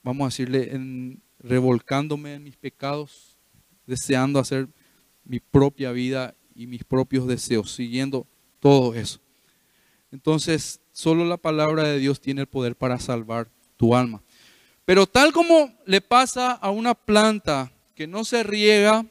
[0.04, 3.38] vamos a decirle, en revolcándome en mis pecados,
[3.88, 4.68] deseando hacer
[5.24, 8.28] mi propia vida y mis propios deseos, siguiendo
[8.60, 9.20] todo eso.
[10.12, 14.22] Entonces, solo la palabra de Dios tiene el poder para salvar tu alma.
[14.86, 19.06] Pero tal como le pasa a una planta que no se riega,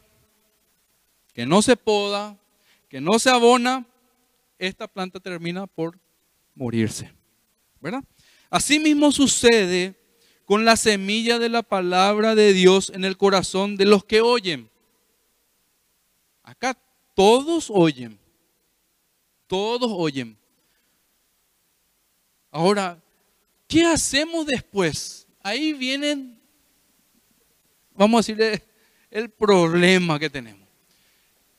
[1.33, 2.37] que no se poda,
[2.89, 3.87] que no se abona,
[4.59, 5.99] esta planta termina por
[6.55, 7.11] morirse.
[7.81, 8.05] ¿Verdad?
[8.51, 9.95] Así mismo sucede
[10.45, 14.69] con la semilla de la palabra de Dios en el corazón de los que oyen.
[16.43, 16.77] Acá
[17.21, 18.19] todos oyen.
[19.47, 20.39] Todos oyen.
[22.51, 22.99] Ahora,
[23.69, 25.27] ¿qué hacemos después?
[25.43, 26.39] Ahí viene,
[27.93, 28.65] vamos a decirle,
[29.11, 30.67] el problema que tenemos.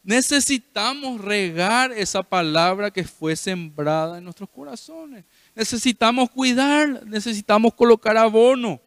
[0.02, 5.26] Necesitamos regar esa palabra que fue sembrada en nuestros corazones.
[5.54, 8.82] Necesitamos cuidar, necesitamos colocar abono,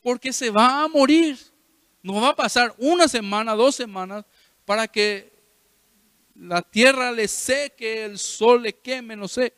[0.00, 1.38] porque se va a morir.
[2.02, 4.24] No va a pasar una semana, dos semanas
[4.64, 5.31] para que
[6.42, 9.54] la tierra le seque, el sol le queme, no sé,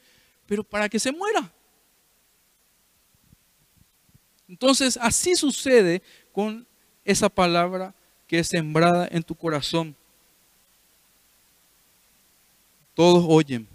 [0.46, 1.50] pero para que se muera.
[4.46, 6.66] Entonces, así sucede con
[7.04, 7.94] esa palabra
[8.26, 9.96] que es sembrada en tu corazón.
[12.92, 13.66] Todos oyen.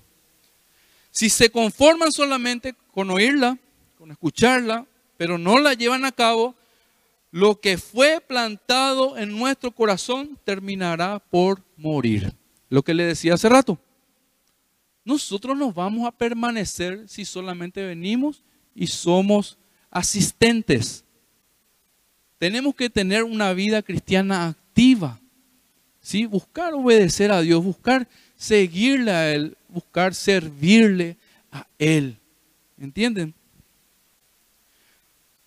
[1.10, 3.58] Si se conforman solamente con oírla,
[3.98, 4.86] con escucharla,
[5.18, 6.54] pero no la llevan a cabo,
[7.32, 12.39] lo que fue plantado en nuestro corazón terminará por morir.
[12.70, 13.80] Lo que le decía hace rato.
[15.04, 18.44] Nosotros nos vamos a permanecer si solamente venimos
[18.76, 19.58] y somos
[19.90, 21.04] asistentes.
[22.38, 25.20] Tenemos que tener una vida cristiana activa.
[26.00, 26.26] ¿sí?
[26.26, 31.18] Buscar obedecer a Dios, buscar seguirle a Él, buscar servirle
[31.52, 32.18] a Él.
[32.78, 33.34] ¿Entienden?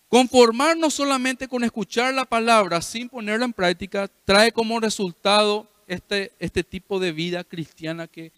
[0.07, 6.63] Conformarnos solamente con escuchar la palabra sin ponerla en práctica trae como resultado este, este
[6.63, 8.31] tipo de vida cristiana que,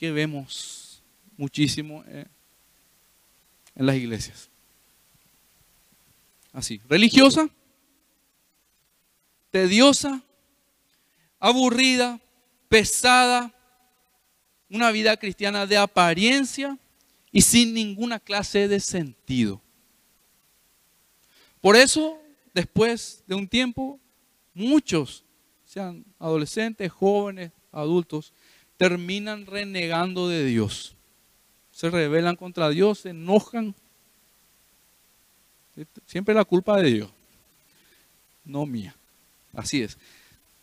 [0.00, 1.02] vemos
[1.36, 2.26] muchísimo eh,
[3.74, 4.48] en las iglesias.
[6.52, 7.48] Así, religiosa,
[9.50, 10.22] tediosa,
[11.40, 12.20] aburrida,
[12.68, 13.52] pesada,
[14.70, 16.78] una vida cristiana de apariencia
[17.32, 19.60] y sin ninguna clase de sentido.
[21.60, 22.20] Por eso,
[22.54, 23.98] después de un tiempo,
[24.54, 25.24] muchos,
[25.68, 28.32] sean adolescentes, jóvenes, adultos,
[28.78, 30.96] terminan renegando de Dios.
[31.70, 33.74] Se rebelan contra Dios, se enojan.
[36.06, 37.10] Siempre la culpa de Dios,
[38.44, 38.96] no mía.
[39.52, 39.98] Así es.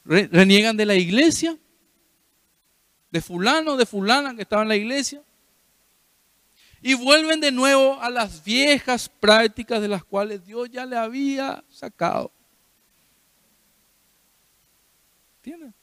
[0.03, 1.55] Reniegan de la iglesia,
[3.11, 5.21] de fulano, de fulana que estaba en la iglesia,
[6.81, 11.63] y vuelven de nuevo a las viejas prácticas de las cuales Dios ya le había
[11.69, 12.31] sacado.
[15.45, 15.75] ¿Entienden?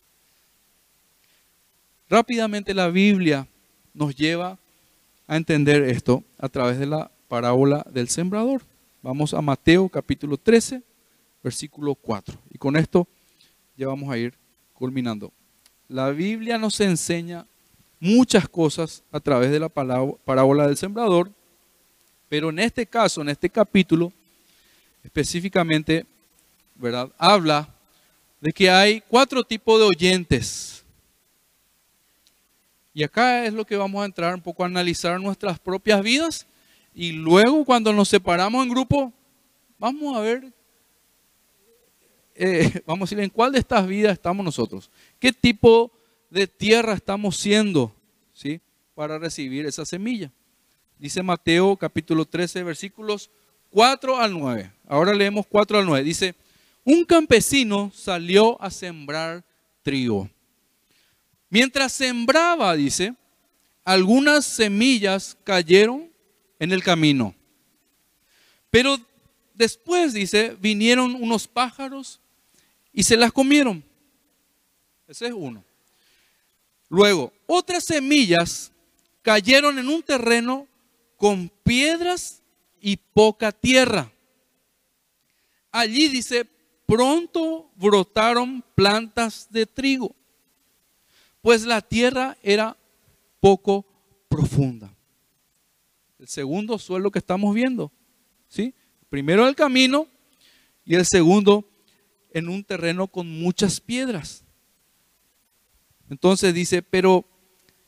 [2.11, 3.47] Rápidamente la Biblia
[3.95, 4.59] nos lleva
[5.29, 8.63] a entender esto a través de la parábola del sembrador.
[9.03, 10.83] Vamos a Mateo capítulo 13,
[11.45, 12.37] versículo 4.
[12.51, 13.07] Y con esto
[13.77, 14.35] ya vamos a ir
[14.75, 15.33] culminando.
[15.87, 17.47] La Biblia nos enseña
[18.01, 21.31] muchas cosas a través de la parábola del sembrador,
[22.29, 24.13] pero en este caso, en este capítulo,
[25.05, 26.05] específicamente,
[26.75, 27.13] ¿verdad?
[27.17, 27.73] Habla
[28.43, 30.84] de que hay cuatro tipos de oyentes.
[32.93, 36.47] Y acá es lo que vamos a entrar un poco a analizar nuestras propias vidas
[36.93, 39.12] y luego cuando nos separamos en grupo,
[39.78, 40.53] vamos a ver
[42.34, 44.90] eh, vamos a decir, ¿en cuál de estas vidas estamos nosotros?
[45.20, 45.93] ¿Qué tipo
[46.28, 47.95] de tierra estamos siendo
[48.32, 48.61] ¿sí?
[48.97, 50.32] para recibir esa semilla?
[50.99, 53.30] Dice Mateo capítulo 13, versículos
[53.70, 54.72] 4 al 9.
[54.88, 56.05] Ahora leemos 4 al 9.
[56.05, 56.34] Dice,
[56.85, 59.45] un campesino salió a sembrar
[59.83, 60.28] trigo.
[61.49, 63.14] Mientras sembraba, dice,
[63.85, 66.11] algunas semillas cayeron
[66.59, 67.35] en el camino.
[68.70, 68.99] Pero
[69.55, 72.20] después, dice, vinieron unos pájaros
[72.93, 73.85] y se las comieron.
[75.07, 75.62] Ese es uno.
[76.89, 78.72] Luego, otras semillas
[79.22, 80.66] cayeron en un terreno
[81.16, 82.43] con piedras
[82.80, 84.11] y poca tierra.
[85.70, 86.45] Allí dice,
[86.93, 90.14] pronto brotaron plantas de trigo,
[91.40, 92.76] pues la tierra era
[93.40, 93.86] poco
[94.28, 94.95] profunda.
[96.18, 97.90] El segundo suelo que estamos viendo,
[98.47, 98.74] ¿sí?
[99.09, 100.07] Primero el camino
[100.84, 101.66] y el segundo
[102.30, 104.45] en un terreno con muchas piedras.
[106.11, 107.24] Entonces dice, pero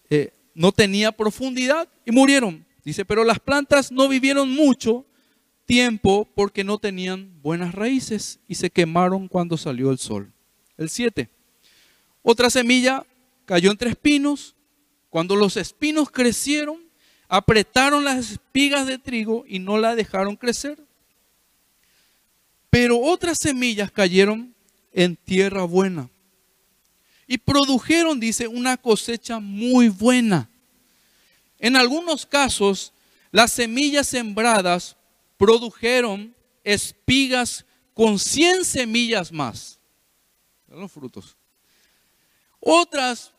[0.09, 2.65] eh, no tenía profundidad y murieron.
[2.83, 5.05] Dice, pero las plantas no vivieron mucho
[5.67, 10.33] tiempo porque no tenían buenas raíces y se quemaron cuando salió el sol.
[10.77, 11.29] El 7.
[12.23, 13.05] Otra semilla
[13.45, 14.55] cayó entre espinos.
[15.11, 16.83] Cuando los espinos crecieron,
[17.29, 20.79] apretaron las espigas de trigo y no la dejaron crecer.
[22.71, 24.55] Pero otras semillas cayeron
[24.93, 26.09] en tierra buena
[27.27, 30.49] y produjeron, dice, una cosecha muy buena.
[31.59, 32.93] En algunos casos,
[33.31, 34.97] las semillas sembradas
[35.37, 39.79] produjeron espigas con 100 semillas más.
[40.69, 41.37] Los frutos.
[42.59, 43.33] Otras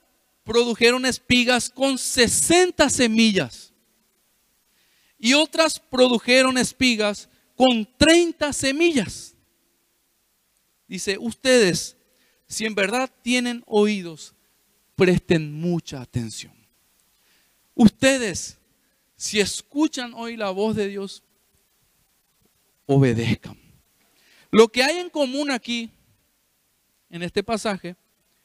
[0.43, 3.74] produjeron espigas con 60 semillas.
[5.18, 9.36] Y otras produjeron espigas con 30 semillas.
[10.88, 11.98] Dice, ustedes,
[12.48, 14.36] si en verdad tienen oídos,
[14.96, 16.54] presten mucha atención.
[17.74, 18.60] Ustedes,
[19.16, 21.24] si escuchan hoy la voz de Dios,
[22.86, 23.58] obedezcan.
[24.52, 25.90] Lo que hay en común aquí,
[27.10, 27.96] en este pasaje,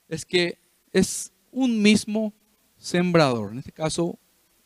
[0.09, 0.59] es que
[0.93, 2.32] es un mismo
[2.78, 4.18] sembrador, en este caso,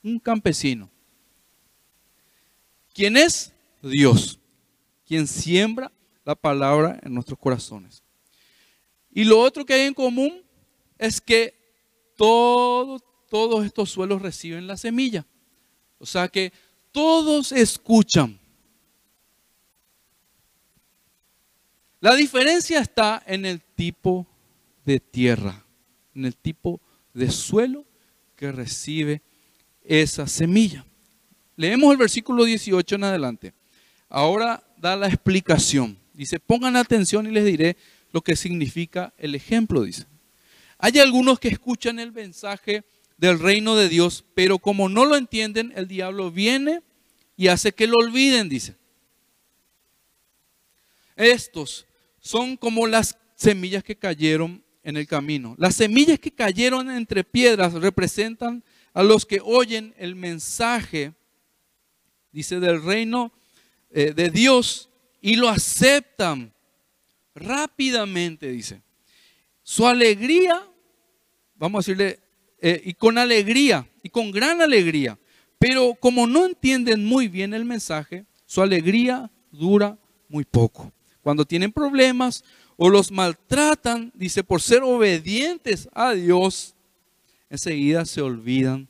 [0.03, 0.91] un campesino.
[2.95, 3.53] ¿Quién es?
[3.83, 4.39] Dios,
[5.07, 5.91] quien siembra
[6.25, 8.03] la palabra en nuestros corazones.
[9.11, 10.43] Y lo otro que hay en común
[10.99, 11.55] es que
[12.17, 13.03] todos
[13.65, 15.27] estos suelos reciben la semilla.
[15.99, 16.53] O sea que
[16.93, 18.39] todos escuchan.
[22.05, 24.27] La diferencia está en el tipo
[24.85, 25.65] de tierra,
[26.15, 26.79] en el tipo
[27.15, 27.87] de suelo
[28.37, 29.23] que recibe
[29.83, 30.85] esa semilla.
[31.57, 33.55] Leemos el versículo 18 en adelante.
[34.11, 35.99] Ahora da la explicación.
[36.13, 37.79] Dice, pongan atención y les diré
[38.13, 40.05] lo que significa el ejemplo, dice.
[40.77, 42.85] Hay algunos que escuchan el mensaje
[43.17, 46.83] del reino de Dios, pero como no lo entienden, el diablo viene
[47.35, 48.77] y hace que lo olviden, dice.
[51.17, 51.87] Estos
[52.25, 55.55] son como las semillas que cayeron en el camino.
[55.59, 58.65] Las semillas que cayeron entre piedras representan
[58.95, 61.13] a los que oyen el mensaje,
[62.33, 63.31] dice, del reino
[63.91, 64.89] eh, de Dios
[65.21, 66.55] y lo aceptan
[67.35, 68.81] rápidamente, dice.
[69.63, 70.67] Su alegría,
[71.57, 72.21] vamos a decirle,
[72.59, 75.19] eh, y con alegría, y con gran alegría,
[75.59, 79.99] pero como no entienden muy bien el mensaje, su alegría dura
[80.29, 80.91] muy poco.
[81.25, 82.45] Cuando tienen problemas
[82.77, 86.75] o los maltratan, dice, por ser obedientes a Dios,
[87.49, 88.87] enseguida se olvidan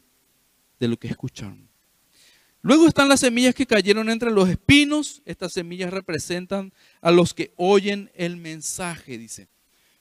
[0.81, 1.69] de lo que escucharon.
[2.61, 5.23] Luego están las semillas que cayeron entre los espinos.
[5.25, 9.47] Estas semillas representan a los que oyen el mensaje, dice.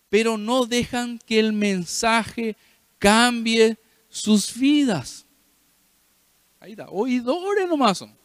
[0.10, 2.58] Pero no dejan que el mensaje
[2.98, 3.78] cambie
[4.10, 5.28] sus vidas.
[6.60, 8.23] Ahí da, oidores nomás son.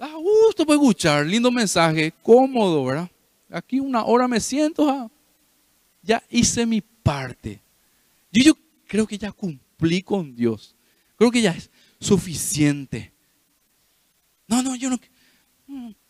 [0.00, 3.10] Da gusto para escuchar, lindo mensaje, cómodo, ¿verdad?
[3.50, 5.10] Aquí una hora me siento, ah,
[6.00, 7.60] ya hice mi parte.
[8.32, 8.54] Yo, yo
[8.86, 10.74] creo que ya cumplí con Dios.
[11.16, 11.70] Creo que ya es
[12.00, 13.12] suficiente.
[14.48, 14.98] No, no, yo no,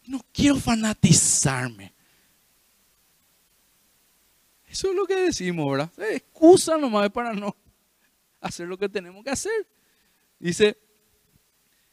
[0.06, 1.92] no, quiero fanatizarme.
[4.68, 5.90] Eso es lo que decimos, ¿verdad?
[6.12, 7.56] excusa nomás para no
[8.40, 9.66] hacer lo que tenemos que hacer.
[10.38, 10.78] Dice,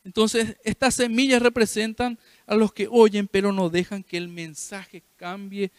[0.08, 5.70] entonces estas semillas representan a los que oyen, pero no dejan que el mensaje cambie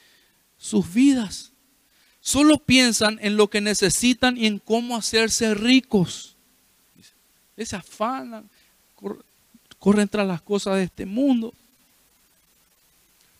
[0.58, 1.50] sus vidas.
[2.20, 6.36] Solo piensan en lo que necesitan y en cómo hacerse ricos.
[7.56, 8.50] Se afanan,
[9.78, 11.54] corren tras las cosas de este mundo.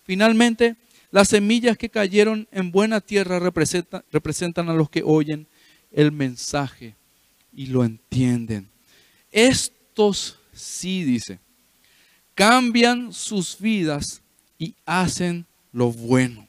[0.07, 0.75] Finalmente,
[1.11, 5.47] las semillas que cayeron en buena tierra representan, representan a los que oyen
[5.93, 6.95] el mensaje
[7.53, 8.71] y lo entienden.
[9.31, 11.39] Estos sí, dice,
[12.35, 14.23] cambian sus vidas
[14.59, 16.47] y hacen lo bueno.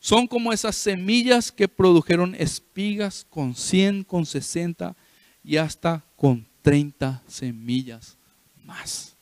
[0.00, 4.96] Son como esas semillas que produjeron espigas con 100, con 60
[5.44, 8.16] y hasta con 30 semillas
[8.64, 9.14] más.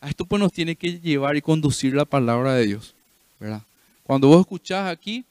[0.00, 2.94] A esto pues nos tiene que llevar y conducir la palabra de Dios,
[3.40, 3.62] ¿verdad?
[4.04, 5.24] Cuando vos escuchás aquí,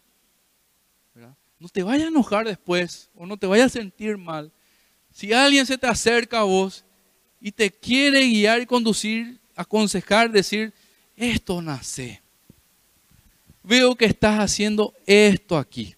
[1.59, 4.51] no te vayas a enojar después o no te vayas a sentir mal.
[5.11, 6.85] Si alguien se te acerca a vos
[7.39, 10.73] y te quiere guiar y conducir, aconsejar, decir,
[11.15, 12.21] esto nace.
[13.63, 15.95] Veo que estás haciendo esto aquí.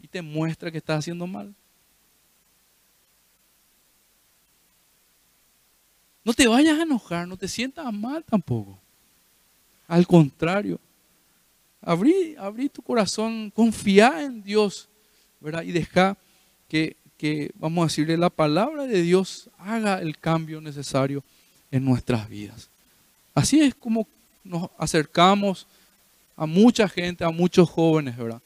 [0.00, 1.54] Y te muestra que estás haciendo mal.
[6.24, 8.78] No te vayas a enojar, no te sientas mal tampoco.
[9.86, 10.80] Al contrario,
[11.82, 14.88] abrí, tu corazón, confía en Dios,
[15.40, 15.62] ¿verdad?
[15.62, 16.16] Y deja
[16.68, 21.22] que, que, vamos a decirle, la palabra de Dios haga el cambio necesario
[21.70, 22.70] en nuestras vidas.
[23.34, 24.06] Así es como
[24.44, 25.66] nos acercamos
[26.36, 28.40] a mucha gente, a muchos jóvenes, ¿verdad?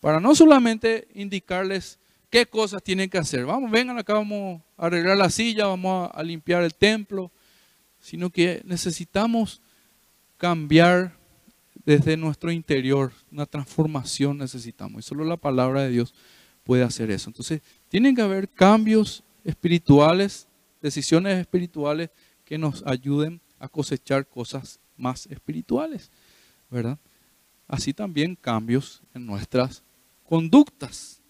[0.00, 1.98] Para no solamente indicarles
[2.30, 3.44] qué cosas tienen que hacer.
[3.44, 7.30] Vamos, vengan acá, vamos a arreglar la silla, vamos a, limpiar el templo,
[8.00, 9.60] sino que necesitamos
[10.38, 11.14] cambiar
[11.84, 15.04] desde nuestro interior, una transformación necesitamos.
[15.04, 16.14] Y solo la palabra de Dios
[16.64, 17.30] puede hacer eso.
[17.30, 20.46] Entonces, tienen que haber cambios espirituales,
[20.80, 22.10] decisiones espirituales
[22.44, 26.10] que nos ayuden a cosechar cosas más espirituales,
[26.70, 26.98] ¿verdad?
[27.68, 29.82] Así también cambios en nuestras
[30.24, 31.22] conductas.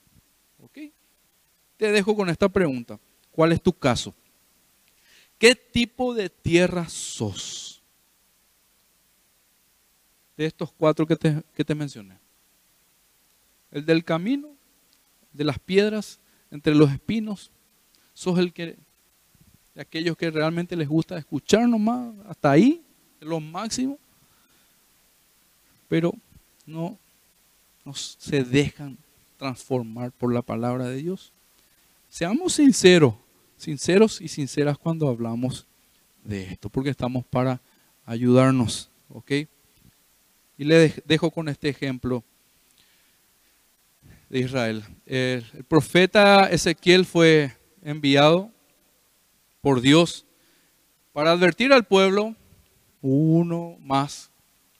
[1.82, 2.96] Te dejo con esta pregunta.
[3.32, 4.14] ¿Cuál es tu caso?
[5.36, 7.82] ¿Qué tipo de tierra sos?
[10.36, 12.18] De estos cuatro que te, que te mencioné.
[13.72, 14.54] El del camino,
[15.32, 16.20] de las piedras,
[16.50, 17.50] entre los espinos.
[18.14, 18.76] Sos el que,
[19.74, 22.82] de aquellos que realmente les gusta escuchar nomás, hasta ahí,
[23.20, 23.98] lo máximo.
[25.88, 26.12] Pero
[26.66, 26.98] no,
[27.84, 28.98] no se dejan
[29.36, 31.32] transformar por la palabra de Dios.
[32.08, 33.14] Seamos sinceros,
[33.56, 35.66] sinceros y sinceras cuando hablamos
[36.22, 37.60] de esto, porque estamos para
[38.04, 39.32] ayudarnos, ¿ok?
[40.58, 42.22] Y le dejo con este ejemplo
[44.32, 44.82] de Israel.
[45.04, 47.52] El, el profeta Ezequiel fue
[47.82, 48.50] enviado
[49.60, 50.24] por Dios
[51.12, 52.34] para advertir al pueblo,
[53.02, 54.30] uno más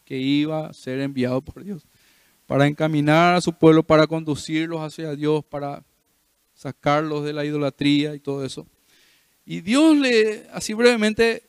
[0.07, 1.87] que iba a ser enviado por Dios,
[2.47, 5.85] para encaminar a su pueblo, para conducirlos hacia Dios, para
[6.55, 8.67] sacarlos de la idolatría y todo eso.
[9.45, 11.43] Y Dios le, así brevemente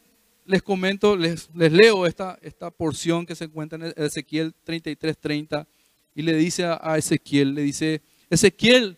[0.45, 5.68] les comento, les, les leo esta, esta porción que se encuentra en Ezequiel 33, 30,
[6.16, 8.97] y le dice a, Ezequiel, le dice, Ezequiel,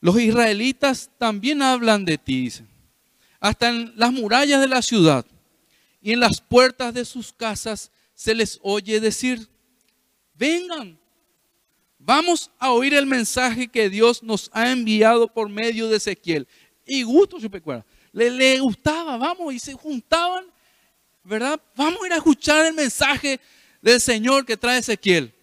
[0.00, 2.64] los israelitas también hablan de ti, dice,
[3.40, 5.26] hasta en las murallas de la ciudad
[6.00, 9.48] y en las puertas de sus casas se les oye decir,
[10.34, 10.98] vengan,
[12.06, 16.46] Vamos a oír el mensaje que Dios nos ha enviado por medio de Ezequiel.
[16.86, 17.84] Y gusto su pecuara.
[18.12, 20.44] Le, le gustaba, vamos, y se juntaban,
[21.24, 21.60] ¿verdad?
[21.74, 23.40] Vamos a ir a escuchar el mensaje
[23.82, 25.34] del Señor que trae Ezequiel.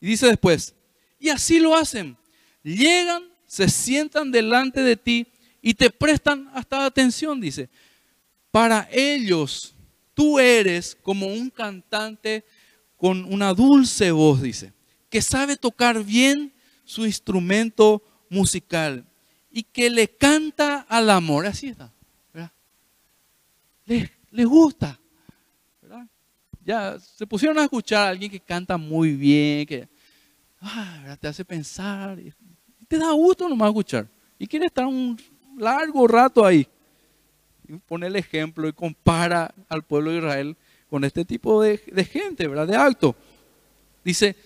[0.00, 0.74] Y dice después,
[1.18, 2.16] y así lo hacen.
[2.62, 5.26] Llegan, se sientan delante de ti
[5.62, 7.68] y te prestan hasta atención, dice.
[8.50, 9.74] Para ellos,
[10.14, 12.44] tú eres como un cantante
[12.96, 14.72] con una dulce voz, dice,
[15.08, 16.52] que sabe tocar bien
[16.84, 19.06] su instrumento musical
[19.50, 21.46] y que le canta al amor.
[21.46, 21.92] Así está.
[22.32, 22.50] ¿verdad?
[23.86, 24.98] Les, gusta.
[26.68, 29.88] Ya se pusieron a escuchar a alguien que canta muy bien, que
[30.60, 32.18] ah, te hace pensar.
[32.86, 34.06] Te da gusto nomás escuchar.
[34.38, 35.18] Y quiere estar un
[35.56, 36.68] largo rato ahí.
[37.86, 40.56] Pone el ejemplo y compara al pueblo de Israel
[40.90, 42.66] con este tipo de, de gente, ¿verdad?
[42.66, 43.16] De alto.
[44.04, 44.36] Dice,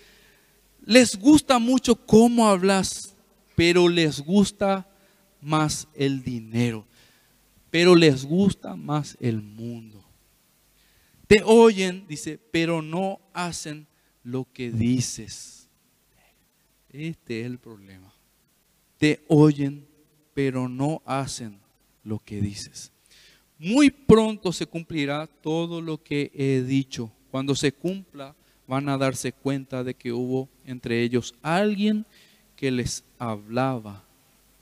[0.85, 3.17] les gusta mucho cómo hablas,
[3.57, 4.87] pero les gusta
[5.41, 6.87] más el dinero,
[7.69, 10.02] pero les gusta más el mundo.
[11.33, 13.87] Te oyen, dice, pero no hacen
[14.23, 15.67] lo que dices.
[16.91, 18.13] Este es el problema.
[18.99, 19.87] Te oyen,
[20.35, 21.59] pero no hacen
[22.05, 22.93] lo que dices.
[23.59, 27.11] Muy pronto se cumplirá todo lo que he dicho.
[27.31, 32.05] Cuando se cumpla, van a darse cuenta de que hubo entre ellos alguien
[32.57, 34.05] que les hablaba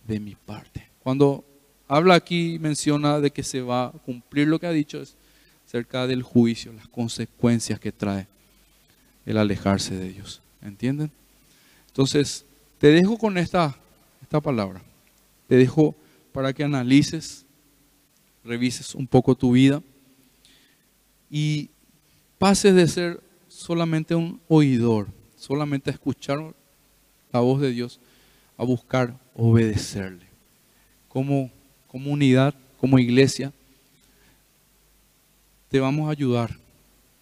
[0.07, 0.89] de mi parte.
[1.03, 1.45] Cuando
[1.89, 5.17] habla aquí, menciona de que se va a cumplir lo que ha dicho, es
[5.71, 8.27] cerca del juicio, las consecuencias que trae
[9.25, 10.43] el alejarse de Dios.
[10.63, 11.13] ¿Entienden?
[11.87, 12.45] Entonces,
[12.79, 13.77] te dejo con esta,
[14.21, 14.83] esta palabra.
[15.47, 15.95] Te dejo
[16.33, 17.47] para que analices,
[18.43, 19.81] revises un poco tu vida
[21.31, 21.71] y
[22.37, 25.07] pases de ser solamente un oidor,
[25.37, 26.53] solamente a escuchar
[27.33, 28.01] la voz de Dios,
[28.57, 30.27] a buscar obedecerle.
[31.09, 31.49] Como
[31.87, 33.53] comunidad, como iglesia,
[35.71, 36.51] te vamos a ayudar,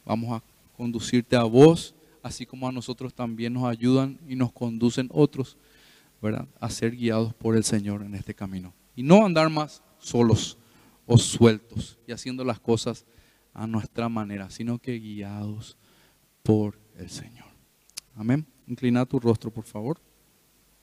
[0.06, 0.42] vamos a
[0.74, 5.58] conducirte a vos, así como a nosotros también nos ayudan y nos conducen otros,
[6.22, 6.48] ¿verdad?
[6.58, 8.72] A ser guiados por el Señor en este camino.
[8.96, 10.56] Y no andar más solos
[11.06, 13.04] o sueltos y haciendo las cosas
[13.52, 15.76] a nuestra manera, sino que guiados
[16.42, 17.48] por el Señor.
[18.16, 18.46] Amén.
[18.66, 20.00] Inclina tu rostro, por favor.